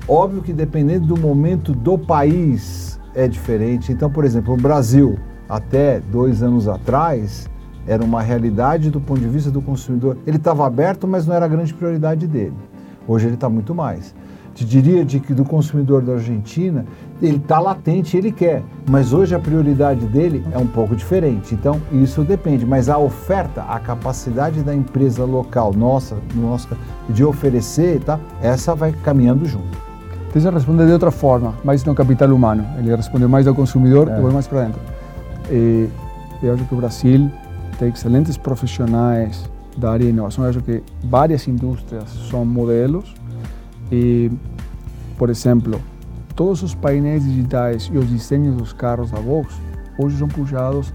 Óbvio 0.08 0.42
que 0.42 0.52
dependendo 0.52 1.06
do 1.06 1.16
momento 1.16 1.72
do 1.72 1.96
país 1.96 2.98
é 3.14 3.28
diferente. 3.28 3.92
Então, 3.92 4.10
por 4.10 4.24
exemplo, 4.24 4.54
o 4.54 4.56
Brasil, 4.56 5.18
até 5.48 6.00
dois 6.00 6.42
anos 6.42 6.68
atrás, 6.68 7.48
era 7.86 8.02
uma 8.04 8.22
realidade 8.22 8.90
do 8.90 9.00
ponto 9.00 9.20
de 9.20 9.28
vista 9.28 9.50
do 9.50 9.62
consumidor. 9.62 10.16
Ele 10.26 10.36
estava 10.36 10.66
aberto, 10.66 11.06
mas 11.06 11.26
não 11.26 11.34
era 11.34 11.44
a 11.44 11.48
grande 11.48 11.72
prioridade 11.72 12.26
dele. 12.26 12.56
Hoje 13.06 13.26
ele 13.26 13.34
está 13.34 13.48
muito 13.48 13.74
mais 13.74 14.14
te 14.56 14.64
diria 14.64 15.04
de 15.04 15.20
que 15.20 15.34
do 15.34 15.44
consumidor 15.44 16.00
da 16.00 16.14
Argentina, 16.14 16.86
ele 17.20 17.36
está 17.36 17.60
latente, 17.60 18.16
ele 18.16 18.32
quer, 18.32 18.62
mas 18.88 19.12
hoje 19.12 19.34
a 19.34 19.38
prioridade 19.38 20.06
dele 20.06 20.42
é 20.50 20.56
um 20.56 20.66
pouco 20.66 20.96
diferente. 20.96 21.54
Então, 21.54 21.78
isso 21.92 22.22
depende, 22.22 22.64
mas 22.64 22.88
a 22.88 22.96
oferta, 22.96 23.62
a 23.64 23.78
capacidade 23.78 24.62
da 24.62 24.74
empresa 24.74 25.26
local, 25.26 25.74
nossa, 25.74 26.16
nossa 26.34 26.74
de 27.10 27.22
oferecer, 27.22 28.00
tá? 28.00 28.18
essa 28.40 28.74
vai 28.74 28.92
caminhando 28.92 29.44
junto. 29.44 29.76
Deixa 30.32 30.48
eu 30.48 30.52
responder 30.52 30.86
de 30.86 30.92
outra 30.92 31.10
forma, 31.10 31.54
mais 31.62 31.84
no 31.84 31.94
capital 31.94 32.30
humano. 32.30 32.64
Ele 32.78 32.94
respondeu 32.96 33.28
mais 33.28 33.46
ao 33.46 33.54
consumidor, 33.54 34.08
é. 34.08 34.16
eu 34.16 34.22
vou 34.22 34.32
mais 34.32 34.46
para 34.46 34.64
dentro. 34.64 34.80
E, 35.50 35.88
eu 36.42 36.54
acho 36.54 36.64
que 36.64 36.74
o 36.74 36.78
Brasil 36.78 37.30
tem 37.78 37.88
excelentes 37.88 38.38
profissionais 38.38 39.48
da 39.76 39.92
área 39.92 40.06
de 40.06 40.10
inovação. 40.12 40.44
Eu 40.44 40.50
acho 40.50 40.62
que 40.62 40.82
várias 41.04 41.46
indústrias 41.46 42.04
são 42.30 42.44
modelos 42.44 43.14
e, 43.90 44.30
por 45.16 45.30
exemplo, 45.30 45.80
todos 46.34 46.62
os 46.62 46.74
painéis 46.74 47.24
digitais 47.24 47.90
e 47.92 47.96
os 47.96 48.06
desenhos 48.06 48.56
dos 48.56 48.72
carros 48.72 49.10
da 49.10 49.18
Volks 49.18 49.56
hoje 49.98 50.18
são 50.18 50.28
puxados 50.28 50.92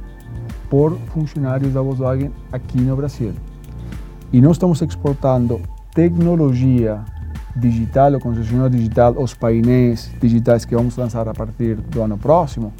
por 0.69 0.97
funcionários 1.13 1.73
da 1.73 1.81
Volkswagen 1.81 2.31
aqui 2.51 2.79
no 2.79 2.95
Brasil. 2.95 3.33
E 4.31 4.39
nós 4.39 4.53
estamos 4.53 4.81
exportando 4.81 5.59
tecnologia 5.93 7.03
digital, 7.55 8.13
ou 8.13 8.19
concessionária 8.19 8.77
digital, 8.77 9.13
os 9.17 9.33
painéis 9.33 10.09
digitais 10.21 10.63
que 10.63 10.73
vamos 10.73 10.95
lançar 10.95 11.27
a 11.27 11.33
partir 11.33 11.75
do 11.75 12.01
ano 12.01 12.17
próximo, 12.17 12.71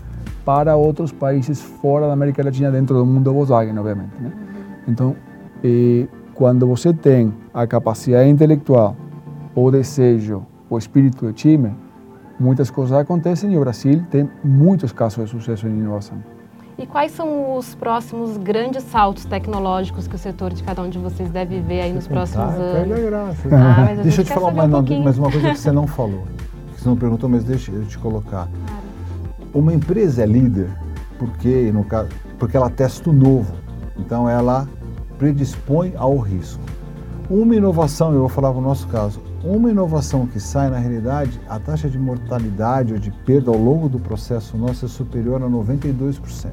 para 0.46 0.76
outros 0.76 1.12
países 1.12 1.62
fora 1.62 2.08
da 2.08 2.14
América 2.14 2.44
Latina, 2.44 2.72
dentro 2.72 2.96
do 2.96 3.06
mundo 3.06 3.34
Volkswagen, 3.34 3.78
obviamente. 3.78 4.14
Né? 4.20 4.32
Então, 4.88 5.16
eh, 5.64 6.08
quando 6.34 6.66
você 6.66 6.94
tem 6.94 7.34
a 7.54 7.68
capacidade 7.68 8.30
intelectual 8.30 8.96
o 9.56 9.72
desejo, 9.72 10.46
o 10.70 10.78
espírito 10.78 11.28
de 11.28 11.34
time, 11.34 11.76
muitas 12.40 12.70
coisas 12.70 12.98
acontecem 12.98 13.54
e 13.54 13.58
o 13.58 13.60
Brasil 13.60 14.04
tem 14.10 14.30
muitos 14.44 14.92
casos 14.92 15.26
de 15.26 15.32
sucesso 15.32 15.68
em 15.68 15.72
inovação. 15.72 16.18
E 16.78 16.88
quais 16.88 17.12
são 17.12 17.58
os 17.58 17.76
próximos 17.76 18.38
grandes 18.38 18.84
saltos 18.84 19.26
tecnológicos 19.26 20.08
que 20.08 20.16
o 20.16 20.18
setor 20.18 20.52
de 20.52 20.64
cada 20.64 20.82
um 20.82 20.90
de 20.90 20.98
vocês 20.98 21.30
deve 21.30 21.60
ver 21.60 21.82
aí 21.82 21.94
nos 21.94 22.08
próximos 22.08 22.56
ah, 22.56 22.58
anos? 22.58 22.98
É 22.98 23.02
graça. 23.02 23.50
Ah, 23.52 23.94
deixa 24.02 24.22
eu 24.22 24.26
te 24.26 24.34
falar 24.34 24.52
mais, 24.52 24.74
um 24.74 25.04
mais 25.04 25.18
uma 25.18 25.30
coisa 25.30 25.52
que 25.52 25.60
você 25.60 25.72
não 25.72 25.86
falou. 25.88 26.24
Que 26.74 26.82
você 26.82 26.90
não 26.90 26.96
perguntou, 26.96 27.30
mas 27.30 27.44
deixa 27.44 27.72
eu 27.72 27.86
te 27.86 28.00
colocar. 28.00 28.48
Claro. 28.48 28.82
Uma 29.54 29.74
empresa 29.74 30.24
é 30.24 30.26
líder 30.26 30.70
porque, 31.20 31.72
no 31.72 31.84
caso, 31.84 32.10
porque 32.40 32.58
ela 32.58 32.70
testa 32.70 33.12
o 33.12 33.14
novo. 33.14 33.54
Então 34.00 34.28
ela 34.28 34.68
predispõe 35.20 35.94
ao 35.96 36.18
risco. 36.18 36.64
Uma 37.32 37.56
inovação, 37.56 38.12
eu 38.12 38.20
vou 38.20 38.28
falar 38.28 38.52
no 38.52 38.60
nosso 38.60 38.86
caso, 38.90 39.22
uma 39.42 39.72
inovação 39.72 40.28
que 40.28 40.38
sai 40.38 40.70
na 40.70 40.78
realidade, 40.78 41.40
a 41.48 41.58
taxa 41.58 41.90
de 41.90 41.98
mortalidade 41.98 42.92
ou 42.92 43.00
de 43.00 43.10
perda 43.10 43.50
ao 43.50 43.56
longo 43.56 43.88
do 43.88 43.98
processo 43.98 44.58
nosso 44.58 44.84
é 44.84 44.90
superior 44.90 45.42
a 45.42 45.48
92%. 45.48 46.50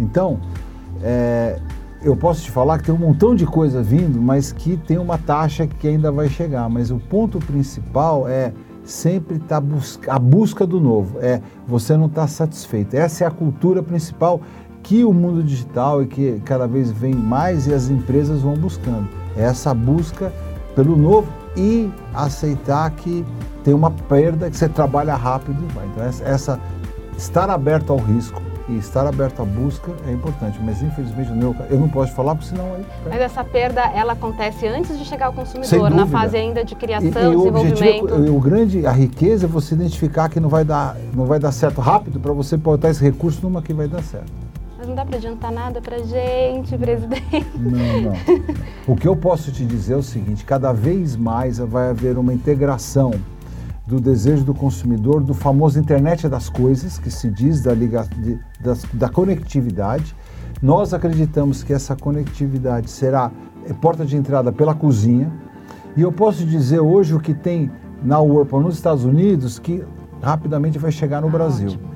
Então, 0.00 0.40
é, 1.02 1.60
eu 2.00 2.16
posso 2.16 2.42
te 2.42 2.50
falar 2.50 2.78
que 2.78 2.84
tem 2.84 2.94
um 2.94 2.98
montão 2.98 3.34
de 3.34 3.44
coisa 3.44 3.82
vindo, 3.82 4.18
mas 4.18 4.50
que 4.50 4.78
tem 4.78 4.96
uma 4.96 5.18
taxa 5.18 5.66
que 5.66 5.86
ainda 5.86 6.10
vai 6.10 6.30
chegar. 6.30 6.70
Mas 6.70 6.90
o 6.90 6.98
ponto 6.98 7.38
principal 7.38 8.26
é 8.26 8.54
sempre 8.82 9.38
tá 9.38 9.60
busca, 9.60 10.10
a 10.10 10.18
busca 10.18 10.66
do 10.66 10.80
novo. 10.80 11.18
É 11.20 11.42
você 11.66 11.98
não 11.98 12.06
está 12.06 12.26
satisfeito. 12.26 12.94
Essa 12.94 13.24
é 13.24 13.26
a 13.26 13.30
cultura 13.30 13.82
principal 13.82 14.40
que 14.86 15.04
o 15.04 15.12
mundo 15.12 15.42
digital 15.42 16.00
e 16.00 16.06
que 16.06 16.40
cada 16.44 16.66
vez 16.66 16.92
vem 16.92 17.12
mais 17.12 17.66
e 17.66 17.74
as 17.74 17.90
empresas 17.90 18.40
vão 18.40 18.54
buscando. 18.54 19.08
É 19.36 19.42
essa 19.42 19.74
busca 19.74 20.32
pelo 20.76 20.96
novo 20.96 21.26
e 21.56 21.90
aceitar 22.14 22.88
que 22.92 23.26
tem 23.64 23.74
uma 23.74 23.90
perda, 23.90 24.48
que 24.48 24.56
você 24.56 24.68
trabalha 24.68 25.16
rápido 25.16 25.58
e 25.68 25.72
vai. 25.74 25.86
Então 25.86 26.04
essa, 26.04 26.60
estar 27.18 27.50
aberto 27.50 27.92
ao 27.92 27.98
risco 27.98 28.40
e 28.68 28.78
estar 28.78 29.04
aberto 29.08 29.42
à 29.42 29.44
busca 29.44 29.90
é 30.06 30.12
importante, 30.12 30.56
mas 30.62 30.80
infelizmente 30.80 31.32
meu, 31.32 31.54
eu 31.68 31.80
não 31.80 31.88
posso 31.88 32.12
falar, 32.12 32.36
porque 32.36 32.50
senão 32.50 32.74
aí... 32.74 32.86
Mas 33.08 33.20
essa 33.20 33.42
perda, 33.42 33.80
ela 33.92 34.12
acontece 34.12 34.68
antes 34.68 34.96
de 34.96 35.04
chegar 35.04 35.26
ao 35.26 35.32
consumidor, 35.32 35.90
na 35.90 36.06
fase 36.06 36.36
ainda 36.36 36.64
de 36.64 36.76
criação, 36.76 37.32
e, 37.32 37.34
e 37.34 37.36
desenvolvimento... 37.36 38.14
O, 38.14 38.36
o 38.36 38.40
grande, 38.40 38.86
a 38.86 38.92
riqueza 38.92 39.46
é 39.46 39.48
você 39.48 39.74
identificar 39.74 40.28
que 40.28 40.38
não 40.38 40.48
vai 40.48 40.64
dar, 40.64 40.96
não 41.12 41.26
vai 41.26 41.40
dar 41.40 41.50
certo 41.50 41.80
rápido 41.80 42.20
para 42.20 42.32
você 42.32 42.56
botar 42.56 42.90
esse 42.90 43.02
recurso 43.02 43.40
numa 43.42 43.60
que 43.60 43.72
vai 43.72 43.88
dar 43.88 44.02
certo. 44.02 44.45
Dá 44.96 45.04
para 45.04 45.18
adiantar 45.18 45.52
nada 45.52 45.78
para 45.78 45.98
gente, 45.98 46.74
presidente. 46.78 47.46
Não, 47.54 48.00
não. 48.00 48.12
O 48.86 48.96
que 48.96 49.06
eu 49.06 49.14
posso 49.14 49.52
te 49.52 49.62
dizer 49.62 49.92
é 49.92 49.96
o 49.98 50.02
seguinte, 50.02 50.42
cada 50.42 50.72
vez 50.72 51.14
mais 51.14 51.58
vai 51.58 51.90
haver 51.90 52.16
uma 52.16 52.32
integração 52.32 53.10
do 53.86 54.00
desejo 54.00 54.42
do 54.42 54.54
consumidor, 54.54 55.22
do 55.22 55.34
famoso 55.34 55.78
internet 55.78 56.26
das 56.30 56.48
coisas, 56.48 56.98
que 56.98 57.10
se 57.10 57.30
diz 57.30 57.60
da, 57.60 57.74
liga, 57.74 58.08
de, 58.16 58.38
da, 58.58 58.74
da 58.94 59.08
conectividade. 59.10 60.16
Nós 60.62 60.94
acreditamos 60.94 61.62
que 61.62 61.74
essa 61.74 61.94
conectividade 61.94 62.90
será 62.90 63.30
é, 63.68 63.74
porta 63.74 64.02
de 64.02 64.16
entrada 64.16 64.50
pela 64.50 64.74
cozinha. 64.74 65.30
E 65.94 66.00
eu 66.00 66.10
posso 66.10 66.42
dizer 66.46 66.80
hoje 66.80 67.14
o 67.14 67.20
que 67.20 67.34
tem 67.34 67.70
na 68.02 68.18
Whirlpool 68.18 68.62
nos 68.62 68.76
Estados 68.76 69.04
Unidos 69.04 69.58
que 69.58 69.84
rapidamente 70.22 70.78
vai 70.78 70.90
chegar 70.90 71.20
no 71.20 71.28
ah, 71.28 71.32
Brasil. 71.32 71.68
Ótimo. 71.68 71.95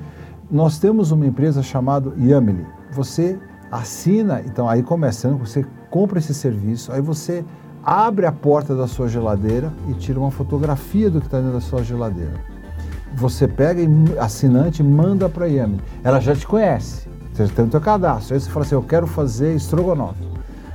Nós 0.51 0.77
temos 0.77 1.11
uma 1.11 1.25
empresa 1.25 1.63
chamada 1.63 2.11
Yamily. 2.19 2.67
Você 2.91 3.39
assina, 3.71 4.41
então 4.45 4.67
aí 4.67 4.83
começa, 4.83 5.29
você 5.29 5.65
compra 5.89 6.19
esse 6.19 6.33
serviço, 6.33 6.91
aí 6.91 6.99
você 6.99 7.45
abre 7.81 8.25
a 8.25 8.33
porta 8.33 8.75
da 8.75 8.85
sua 8.85 9.07
geladeira 9.07 9.71
e 9.87 9.93
tira 9.93 10.19
uma 10.19 10.29
fotografia 10.29 11.09
do 11.09 11.21
que 11.21 11.27
está 11.27 11.37
dentro 11.37 11.53
da 11.53 11.61
sua 11.61 11.81
geladeira. 11.85 12.33
Você 13.15 13.47
pega 13.47 13.81
assinante 14.19 14.83
manda 14.83 15.29
para 15.29 15.45
a 15.45 15.47
Yami. 15.47 15.79
Ela 16.03 16.19
já 16.19 16.35
te 16.35 16.45
conhece, 16.45 17.07
você 17.33 17.47
tem 17.47 17.63
o 17.63 17.69
teu 17.69 17.79
cadastro. 17.79 18.33
Aí 18.33 18.41
você 18.41 18.49
fala 18.49 18.65
assim, 18.65 18.75
eu 18.75 18.83
quero 18.83 19.07
fazer 19.07 19.55
estrogonofe. 19.55 20.21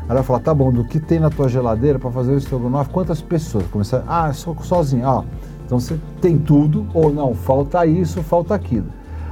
Ela 0.04 0.14
vai 0.14 0.22
falar, 0.22 0.38
tá 0.38 0.54
bom, 0.54 0.72
do 0.72 0.84
que 0.84 0.98
tem 0.98 1.20
na 1.20 1.28
tua 1.28 1.50
geladeira 1.50 1.98
para 1.98 2.10
fazer 2.10 2.32
o 2.32 2.38
estrogonofe, 2.38 2.88
quantas 2.88 3.20
pessoas? 3.20 3.66
Começar, 3.66 4.02
ah, 4.08 4.32
sou 4.32 4.56
sozinho. 4.62 5.06
Ah, 5.06 5.22
então 5.66 5.78
você 5.78 6.00
tem 6.22 6.38
tudo, 6.38 6.86
ou 6.94 7.12
não, 7.12 7.34
falta 7.34 7.84
isso, 7.84 8.22
falta 8.22 8.54
aquilo. 8.54 8.86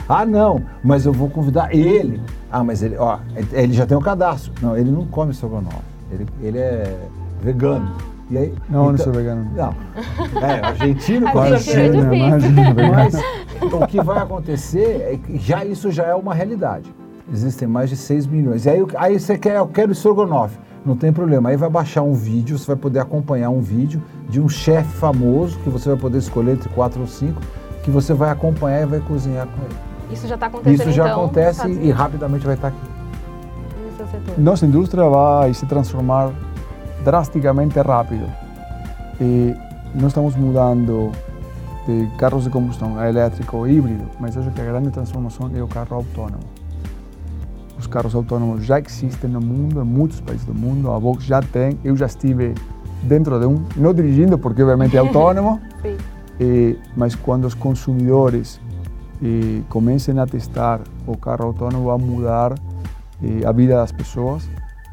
Ah, 0.09 0.27
não, 0.27 0.63
mas 0.83 1.07
eu 1.07 1.13
vou 1.13 1.31
convidar 1.31 1.75
ele. 1.75 2.21
Ah, 2.51 2.63
mas 2.63 2.83
ele, 2.83 2.97
ó, 2.97 3.19
ele 3.53 3.73
já 3.73 3.87
tem 3.87 3.97
o 3.97 4.01
cadastro. 4.01 4.53
Não, 4.61 4.77
ele 4.77 4.91
não 4.91 5.07
come 5.07 5.33
estrogonofe. 5.33 5.77
Ele, 6.13 6.27
ele 6.43 6.59
é 6.59 7.09
vegano. 7.43 7.91
E 8.31 8.39
aí, 8.39 8.55
não, 8.69 8.85
então, 8.85 8.93
não 8.93 8.99
sou 8.99 9.13
vegano. 9.13 9.51
Não. 9.55 9.75
É, 10.41 10.67
argentino 10.67 11.29
com 11.33 11.39
argentino. 11.39 12.15
É 12.15 12.89
Mas 12.91 13.15
o 13.73 13.87
que 13.87 14.03
vai 14.03 14.19
acontecer 14.19 15.13
é 15.13 15.17
que 15.17 15.39
já, 15.39 15.65
isso 15.65 15.91
já 15.91 16.05
é 16.05 16.15
uma 16.15 16.35
realidade. 16.35 16.93
Existem 17.33 17.67
mais 17.67 17.91
de 17.91 17.97
6 17.97 18.27
milhões. 18.27 18.67
E 18.67 18.71
aí, 18.71 18.85
aí 18.97 19.19
você 19.19 19.39
quer, 19.39 19.57
eu 19.57 19.67
quero 19.67 19.93
estrogonofe. 19.93 20.59
Não 20.85 20.97
tem 20.97 21.13
problema. 21.13 21.49
Aí 21.49 21.57
vai 21.57 21.71
baixar 21.71 22.03
um 22.03 22.13
vídeo, 22.13 22.59
você 22.59 22.67
vai 22.67 22.77
poder 22.77 22.99
acompanhar 23.01 23.51
um 23.51 23.61
vídeo 23.61 24.03
de 24.29 24.41
um 24.41 24.49
chefe 24.49 24.95
famoso, 24.97 25.59
que 25.61 25.71
você 25.71 25.89
vai 25.89 25.99
poder 25.99 26.19
escolher 26.19 26.53
entre 26.53 26.69
quatro 26.71 27.01
ou 27.01 27.07
cinco, 27.07 27.41
que 27.83 27.91
você 27.91 28.13
vai 28.13 28.31
acompanhar 28.31 28.83
e 28.83 28.87
vai 28.87 29.01
cozinhar 29.01 29.47
com 29.47 29.65
ele. 29.65 29.94
Isso 30.15 30.29
já 30.29 30.37
está 30.37 30.47
acontecendo 30.47 30.81
Isso 30.81 30.93
já 30.93 31.07
então, 31.07 31.25
acontece 31.25 31.69
e 31.69 31.91
rapidamente 31.91 32.47
vai 32.47 32.55
estar 32.55 32.69
aqui. 32.69 32.79
Nossa 34.39 34.65
indústria 34.65 35.09
vai 35.09 35.53
se 35.53 35.67
transformar 35.67 36.31
drasticamente 37.05 37.79
rápido. 37.81 38.27
E 39.21 39.55
não 39.95 40.09
estamos 40.09 40.37
mudando 40.37 41.11
de 41.87 42.09
carros 42.17 42.45
de 42.45 42.51
combustão 42.51 42.99
a 42.99 43.09
elétrico 43.09 43.59
ou 43.59 43.69
híbrido, 43.69 44.05
mas 44.19 44.37
acho 44.37 44.51
que 44.51 44.61
a 44.61 44.65
grande 44.65 44.91
transformação 44.91 45.51
é 45.55 45.63
o 45.63 45.69
carro 45.69 45.97
autônomo. 45.97 46.43
Os 47.79 47.87
carros 47.87 48.15
autônomos 48.15 48.65
já 48.65 48.81
existem 48.81 49.29
no 49.29 49.41
mundo, 49.41 49.83
em 49.83 49.85
muitos 49.85 50.21
países 50.21 50.47
do 50.47 50.55
mundo, 50.55 50.91
a 50.91 50.99
Vox 50.99 51.25
já 51.25 51.43
tem, 51.43 51.79
eu 51.85 51.97
já 51.97 52.07
estive 52.07 52.55
dentro 53.03 53.39
de 53.39 53.47
um, 53.47 53.63
não 53.77 53.93
dirigindo 53.93 54.39
porque 54.39 54.63
obviamente 54.63 54.97
é 54.97 55.01
autônomo, 55.01 55.61
e, 56.41 56.79
mas 56.97 57.15
quando 57.15 57.45
os 57.45 57.55
consumidores 57.55 58.61
e, 59.25 59.65
comecem 59.71 60.19
a 60.19 60.27
testar 60.27 60.83
o 61.07 61.17
carro 61.17 61.47
autônomo 61.47 61.87
vai 61.87 61.99
mudar 61.99 62.55
e, 63.23 63.45
a 63.45 63.51
vida 63.51 63.75
das 63.75 63.91
pessoas 63.91 64.49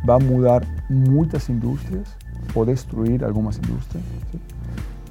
vai 0.06 0.18
mudar 0.20 0.64
muitas 0.90 1.50
indústrias 1.50 2.08
ou 2.56 2.66
destruir 2.66 3.24
algumas 3.24 3.58
indústrias. 3.58 4.04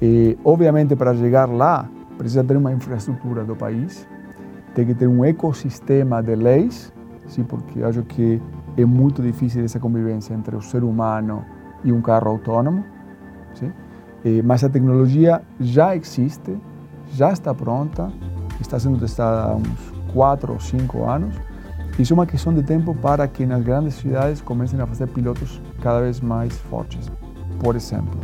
E, 0.01 0.37
obviamente, 0.43 0.95
para 0.95 1.15
chegar 1.15 1.47
lá, 1.47 1.87
precisa 2.17 2.43
ter 2.43 2.57
uma 2.57 2.73
infraestrutura 2.73 3.43
do 3.43 3.55
país, 3.55 4.07
tem 4.73 4.85
que 4.87 4.95
ter 4.95 5.07
um 5.07 5.23
ecossistema 5.23 6.21
de 6.23 6.35
leis, 6.35 6.91
sim, 7.27 7.43
porque 7.43 7.83
acho 7.83 8.01
que 8.03 8.41
é 8.75 8.85
muito 8.85 9.21
difícil 9.21 9.63
essa 9.63 9.79
convivência 9.79 10.33
entre 10.33 10.55
o 10.55 10.61
ser 10.61 10.83
humano 10.83 11.45
e 11.83 11.91
um 11.91 12.01
carro 12.01 12.29
autônomo. 12.29 12.83
Sim? 13.53 13.71
E, 14.25 14.41
mas 14.41 14.63
a 14.63 14.69
tecnologia 14.69 15.41
já 15.59 15.95
existe, 15.95 16.57
já 17.13 17.31
está 17.31 17.53
pronta, 17.53 18.11
está 18.61 18.79
sendo 18.79 18.97
testada 18.97 19.51
há 19.51 19.55
uns 19.55 20.13
quatro 20.13 20.53
ou 20.53 20.59
cinco 20.59 21.05
anos 21.05 21.35
isso 21.99 22.13
é 22.13 22.15
uma 22.15 22.25
questão 22.25 22.53
de 22.53 22.63
tempo 22.63 22.95
para 22.95 23.27
que 23.27 23.45
nas 23.45 23.61
grandes 23.63 23.95
cidades 23.95 24.41
comecem 24.41 24.79
a 24.79 24.87
fazer 24.87 25.07
pilotos 25.07 25.61
cada 25.81 26.01
vez 26.01 26.19
mais 26.19 26.57
fortes. 26.61 27.11
Por 27.59 27.75
exemplo, 27.75 28.19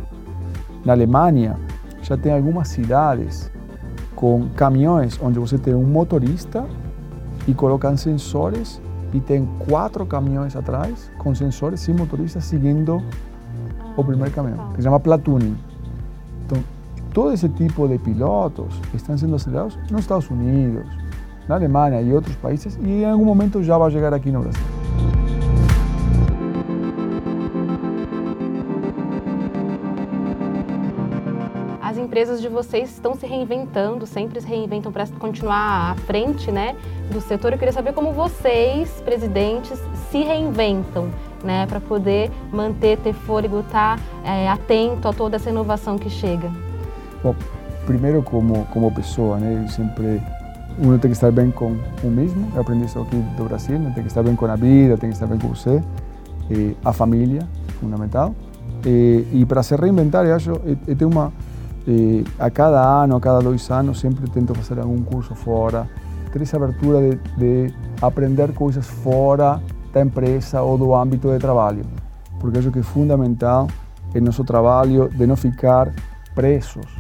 na 0.86 0.94
Alemanha 0.94 1.60
já 2.02 2.18
tem 2.18 2.34
algumas 2.34 2.70
cidades 2.70 3.52
com 4.16 4.50
caminhões 4.56 5.20
onde 5.22 5.38
você 5.38 5.58
tem 5.58 5.76
um 5.76 5.84
motorista 5.84 6.66
e 7.48 7.54
colocam 7.54 7.96
sensores 7.98 8.82
e 9.14 9.20
tem 9.20 9.46
quatro 9.70 10.06
caminhões 10.06 10.56
atrás 10.56 11.12
com 11.18 11.36
sensores 11.36 11.88
e 11.88 11.94
motoristas 11.94 12.46
seguindo 12.46 13.02
o 13.96 14.04
primeiro 14.04 14.32
caminhão, 14.32 14.70
que 14.72 14.78
se 14.78 14.84
chama 14.84 15.00
platooning. 15.00 15.56
Todo 17.14 17.34
esse 17.34 17.50
tipo 17.50 17.88
de 17.88 17.98
pilotos 17.98 18.74
estão 18.94 19.18
sendo 19.18 19.36
acelerados 19.36 19.78
nos 19.90 20.02
Estados 20.02 20.30
Unidos, 20.30 20.86
na 21.48 21.56
Alemanha 21.56 22.02
e 22.02 22.14
outros 22.14 22.36
países 22.36 22.78
e 22.82 23.02
em 23.02 23.06
algum 23.06 23.26
momento 23.26 23.64
já 23.64 23.78
vai 23.78 23.90
chegar 23.92 24.14
aqui 24.14 24.32
no 24.32 24.42
Brasil. 24.42 24.64
As 31.82 31.98
empresas 31.98 32.42
de 32.42 32.50
vocês 32.50 32.90
estão 32.90 33.16
se 33.16 33.26
reinventando, 33.26 34.06
sempre 34.06 34.42
se 34.42 34.48
reinventam 34.48 34.92
para 34.92 35.08
continuar 35.08 35.92
à 35.92 35.96
frente 35.96 36.52
né, 36.52 36.76
do 37.12 37.22
setor. 37.22 37.54
Eu 37.54 37.58
queria 37.58 37.72
saber 37.72 37.94
como 37.94 38.12
vocês, 38.12 39.02
presidentes, 39.06 39.82
se 40.12 40.22
reinventam 40.22 41.10
né, 41.44 41.66
para 41.66 41.80
poder 41.80 42.30
manter, 42.52 42.98
ter 42.98 43.14
fôlego, 43.14 43.62
estar 43.62 43.98
tá, 43.98 44.30
é, 44.30 44.50
atento 44.50 45.08
a 45.08 45.14
toda 45.14 45.38
essa 45.38 45.50
inovação 45.50 45.98
que 45.98 46.10
chega. 46.10 46.67
Bom, 47.28 47.36
primeiro 47.86 48.24
como, 48.24 48.66
como 48.72 48.90
pessoa, 48.90 49.38
né, 49.38 49.66
uno 50.80 50.98
tem 50.98 51.12
que 51.12 51.18
estar 51.18 51.30
bem 51.30 51.52
com 51.52 51.76
o 52.02 52.08
mesmo. 52.08 52.48
Eu 52.56 52.62
aprendi 52.62 52.86
isso 52.86 53.02
aqui 53.02 53.18
do 53.36 53.44
Brasil, 53.44 53.78
né? 53.78 53.92
tem 53.94 54.02
que 54.02 54.10
estar 54.10 54.24
bem 54.24 54.34
com 54.34 54.46
a 54.46 54.56
vida, 54.56 54.98
tem 54.98 55.10
que 55.10 55.16
estar 55.16 55.28
bem 55.28 55.38
com 55.38 55.50
você. 55.50 55.84
E 56.50 56.78
a 56.86 56.94
família, 56.94 57.42
fundamental. 57.82 58.34
E, 58.86 59.46
para 59.46 59.62
se 59.62 59.76
reinventar, 59.76 60.26
acho, 60.28 60.52
eu 60.88 61.08
uma... 61.10 61.34
a 62.40 62.50
cada 62.50 63.04
ano, 63.04 63.18
a 63.18 63.20
cada 63.20 63.40
dois 63.40 63.70
anos, 63.72 64.00
sempre 64.00 64.30
tento 64.30 64.56
fazer 64.56 64.80
algum 64.80 65.02
curso 65.02 65.36
fora, 65.36 65.86
ter 66.32 66.42
essa 66.42 66.56
abertura 66.56 67.02
de, 67.02 67.18
de 67.38 67.74
aprender 68.02 68.54
coisas 68.54 68.88
fora 68.88 69.62
da 69.92 70.02
empresa 70.02 70.62
ou 70.62 70.78
do 70.78 70.96
âmbito 70.96 71.30
de 71.30 71.40
trabalho, 71.40 71.82
porque 72.40 72.60
acho 72.60 72.72
que 72.72 72.80
é 72.80 72.84
fundamental 72.84 73.68
em 74.16 74.22
nosso 74.22 74.46
trabalho 74.46 75.10
de 75.10 75.28
não 75.28 75.36
ficar 75.36 75.92
presos 76.34 76.97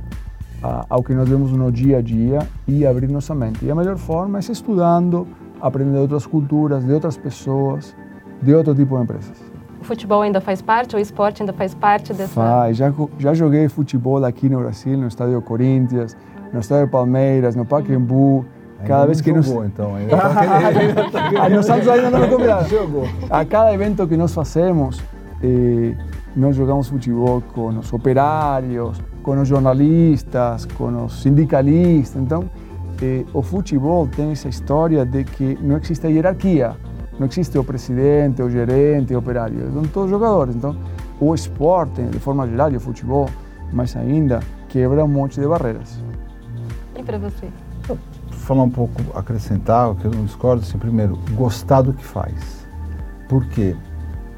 ao 0.61 1.03
que 1.03 1.13
nós 1.13 1.27
vemos 1.29 1.51
no 1.51 1.71
dia 1.71 1.97
a 1.97 2.01
dia 2.01 2.39
e 2.67 2.85
abrir 2.85 3.07
nossa 3.07 3.35
mente. 3.35 3.65
E 3.65 3.71
a 3.71 3.75
melhor 3.75 3.97
forma 3.97 4.39
é 4.39 4.41
estudando, 4.41 5.27
aprendendo 5.61 5.95
de 5.95 6.01
outras 6.01 6.25
culturas, 6.25 6.83
de 6.83 6.91
outras 6.91 7.17
pessoas, 7.17 7.95
de 8.41 8.53
outro 8.53 8.73
tipo 8.73 8.95
de 8.97 9.03
empresas. 9.03 9.37
O 9.79 9.83
futebol 9.83 10.21
ainda 10.21 10.41
faz 10.41 10.61
parte, 10.61 10.95
o 10.95 10.99
esporte 10.99 11.41
ainda 11.41 11.53
faz 11.53 11.73
parte 11.73 12.13
dessa... 12.13 12.33
Faz, 12.33 12.77
já, 12.77 12.91
já 13.19 13.33
joguei 13.33 13.69
futebol 13.69 14.23
aqui 14.25 14.49
no 14.49 14.59
Brasil, 14.59 14.97
no 14.97 15.07
estádio 15.07 15.41
Corinthians, 15.41 16.17
no 16.51 16.59
estádio 16.59 16.89
Palmeiras, 16.89 17.55
no 17.55 17.63
Pacaembu, 17.63 18.45
cada 18.85 19.05
vez 19.05 19.21
que 19.21 19.33
jogou, 19.33 19.63
nos... 19.63 19.71
então, 19.71 19.95
ainda 19.95 20.17
tá 20.17 21.63
Santos 21.63 21.87
ainda 21.87 22.09
não 22.09 22.19
me 22.19 22.27
convidaram. 22.27 22.67
A 23.29 23.45
cada 23.45 23.73
evento 23.73 24.07
que 24.07 24.17
nós 24.17 24.33
fazemos, 24.33 25.01
eh, 25.43 25.95
nós 26.37 26.55
jogamos 26.55 26.87
futebol 26.87 27.41
com 27.53 27.69
os 27.69 27.91
operários, 27.91 29.01
com 29.23 29.41
os 29.41 29.47
jornalistas, 29.47 30.65
com 30.65 31.05
os 31.05 31.21
sindicalistas. 31.21 32.21
Então, 32.21 32.49
eh, 33.01 33.25
o 33.33 33.41
futebol 33.41 34.07
tem 34.07 34.31
essa 34.31 34.47
história 34.47 35.03
de 35.03 35.23
que 35.23 35.57
não 35.61 35.77
existe 35.77 36.07
hierarquia, 36.07 36.75
não 37.19 37.25
existe 37.25 37.57
o 37.57 37.63
presidente, 37.63 38.43
o 38.43 38.49
gerente, 38.49 39.15
o 39.15 39.17
operário, 39.17 39.71
são 39.73 39.83
todos 39.83 40.11
jogadores. 40.11 40.55
Então, 40.55 40.75
o 41.19 41.33
esporte, 41.33 42.03
de 42.03 42.19
forma 42.19 42.47
geral, 42.47 42.71
e 42.71 42.77
o 42.77 42.79
futebol, 42.79 43.27
mais 43.73 43.95
ainda, 43.95 44.39
quebra 44.69 45.03
um 45.03 45.07
monte 45.07 45.41
de 45.41 45.47
barreiras. 45.47 45.99
E 46.95 47.01
para 47.01 47.17
você? 47.17 47.47
falar 48.29 48.63
um 48.63 48.69
pouco, 48.69 49.01
acrescentar, 49.13 49.91
o 49.91 49.95
que 49.95 50.05
eu 50.05 50.11
não 50.11 50.23
discordo, 50.23 50.61
assim, 50.61 50.77
primeiro, 50.77 51.19
gostar 51.31 51.81
do 51.81 51.91
que 51.91 52.03
faz. 52.03 52.65
Por 53.27 53.45
quê? 53.47 53.75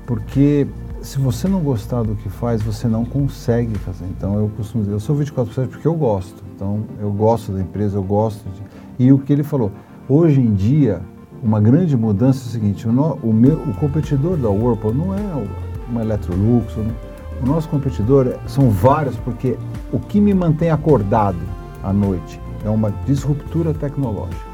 Porque 0.07 0.67
se 1.01 1.17
você 1.17 1.47
não 1.47 1.61
gostar 1.61 2.03
do 2.03 2.15
que 2.15 2.29
faz, 2.29 2.61
você 2.61 2.87
não 2.87 3.05
consegue 3.05 3.77
fazer. 3.79 4.05
Então 4.05 4.35
eu 4.35 4.49
costumo 4.55 4.83
dizer, 4.83 4.95
eu 4.95 4.99
sou 4.99 5.15
24 5.15 5.53
por 5.53 5.67
porque 5.67 5.87
eu 5.87 5.93
gosto. 5.93 6.43
Então 6.55 6.83
eu 6.99 7.11
gosto 7.11 7.51
da 7.51 7.61
empresa, 7.61 7.97
eu 7.97 8.03
gosto 8.03 8.43
de... 8.49 8.61
E 9.03 9.11
o 9.11 9.19
que 9.19 9.31
ele 9.31 9.43
falou, 9.43 9.71
hoje 10.07 10.41
em 10.41 10.53
dia, 10.53 11.01
uma 11.41 11.61
grande 11.61 11.95
mudança 11.95 12.39
é 12.39 12.47
o 12.47 12.51
seguinte, 12.51 12.87
o, 12.87 12.91
no, 12.91 13.13
o, 13.23 13.33
meu, 13.33 13.55
o 13.55 13.73
competidor 13.75 14.35
da 14.35 14.49
Whirlpool 14.49 14.93
não 14.93 15.13
é 15.13 15.47
uma 15.89 16.01
Electrolux, 16.01 16.75
o 16.75 17.45
nosso 17.45 17.69
competidor 17.69 18.35
são 18.45 18.69
vários, 18.69 19.15
porque 19.17 19.57
o 19.93 19.99
que 19.99 20.19
me 20.19 20.33
mantém 20.33 20.69
acordado 20.69 21.39
à 21.81 21.93
noite 21.93 22.39
é 22.65 22.69
uma 22.69 22.91
disruptura 23.05 23.73
tecnológica. 23.73 24.49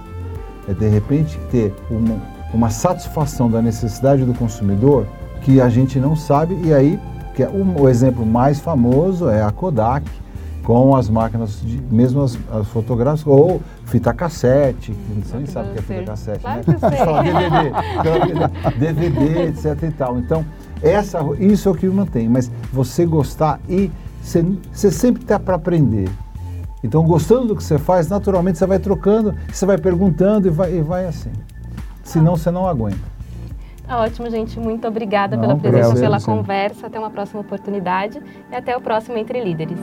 É 0.68 0.74
de 0.74 0.88
repente 0.88 1.40
ter 1.50 1.74
uma, 1.90 2.22
uma 2.54 2.70
satisfação 2.70 3.50
da 3.50 3.62
necessidade 3.62 4.24
do 4.24 4.34
consumidor 4.36 5.08
que 5.46 5.62
a 5.62 5.70
gente 5.70 6.00
não 6.00 6.16
sabe, 6.16 6.60
e 6.64 6.74
aí 6.74 7.00
que 7.36 7.44
é 7.44 7.50
um, 7.50 7.80
o 7.80 7.88
exemplo 7.88 8.26
mais 8.26 8.60
famoso 8.60 9.30
é 9.30 9.44
a 9.44 9.52
Kodak, 9.52 10.10
com 10.64 10.96
as 10.96 11.08
máquinas, 11.08 11.62
de, 11.62 11.80
mesmo 11.92 12.24
as, 12.24 12.36
as 12.52 12.68
fotográficas, 12.70 13.28
ou 13.28 13.62
fita 13.86 14.12
cassete, 14.12 14.92
que 14.92 15.22
você 15.22 15.38
nem 15.38 15.46
sabe 15.46 15.70
o 15.70 15.74
que 15.74 15.80
é 15.80 15.82
fita 15.84 16.04
cassete, 16.04 16.40
claro 16.40 16.62
né? 16.66 16.74
Que 16.74 16.80
sei. 18.02 18.80
DVD, 18.80 19.10
DVD, 19.10 19.42
etc 19.50 19.84
e 19.84 19.92
tal. 19.92 20.18
Então, 20.18 20.44
essa, 20.82 21.20
isso 21.40 21.70
é 21.70 21.72
o 21.72 21.76
que 21.76 21.86
mantém, 21.88 22.28
mas 22.28 22.50
você 22.74 23.06
gostar 23.06 23.60
e 23.70 23.92
você, 24.24 24.44
você 24.74 24.90
sempre 24.90 25.22
está 25.22 25.38
para 25.38 25.56
aprender. 25.56 26.10
Então, 26.84 27.04
gostando 27.04 27.50
do 27.50 27.56
que 27.56 27.64
você 27.64 27.78
faz, 27.78 28.08
naturalmente 28.08 28.58
você 28.58 28.66
vai 28.66 28.80
trocando, 28.80 29.36
você 29.52 29.66
vai 29.66 29.78
perguntando 29.78 30.48
e 30.48 30.50
vai, 30.50 30.74
e 30.74 30.82
vai 30.82 31.06
assim. 31.06 31.32
Senão 32.04 32.34
ah. 32.34 32.38
você 32.38 32.50
não 32.50 32.68
aguenta. 32.68 33.15
Tá 33.88 34.00
ótimo, 34.00 34.30
gente. 34.30 34.60
Muito 34.60 34.88
obrigada 34.88 35.36
não, 35.38 35.42
pela 35.42 35.56
presença, 35.58 36.02
pela 36.02 36.22
conversa. 36.22 36.88
Até 36.88 37.00
uma 37.00 37.10
próxima 37.10 37.42
oportunidade 37.42 38.22
e 38.52 38.56
até 38.56 38.76
o 38.76 38.82
próximo 38.82 39.18
Entre 39.18 39.44
Líderes. 39.44 39.80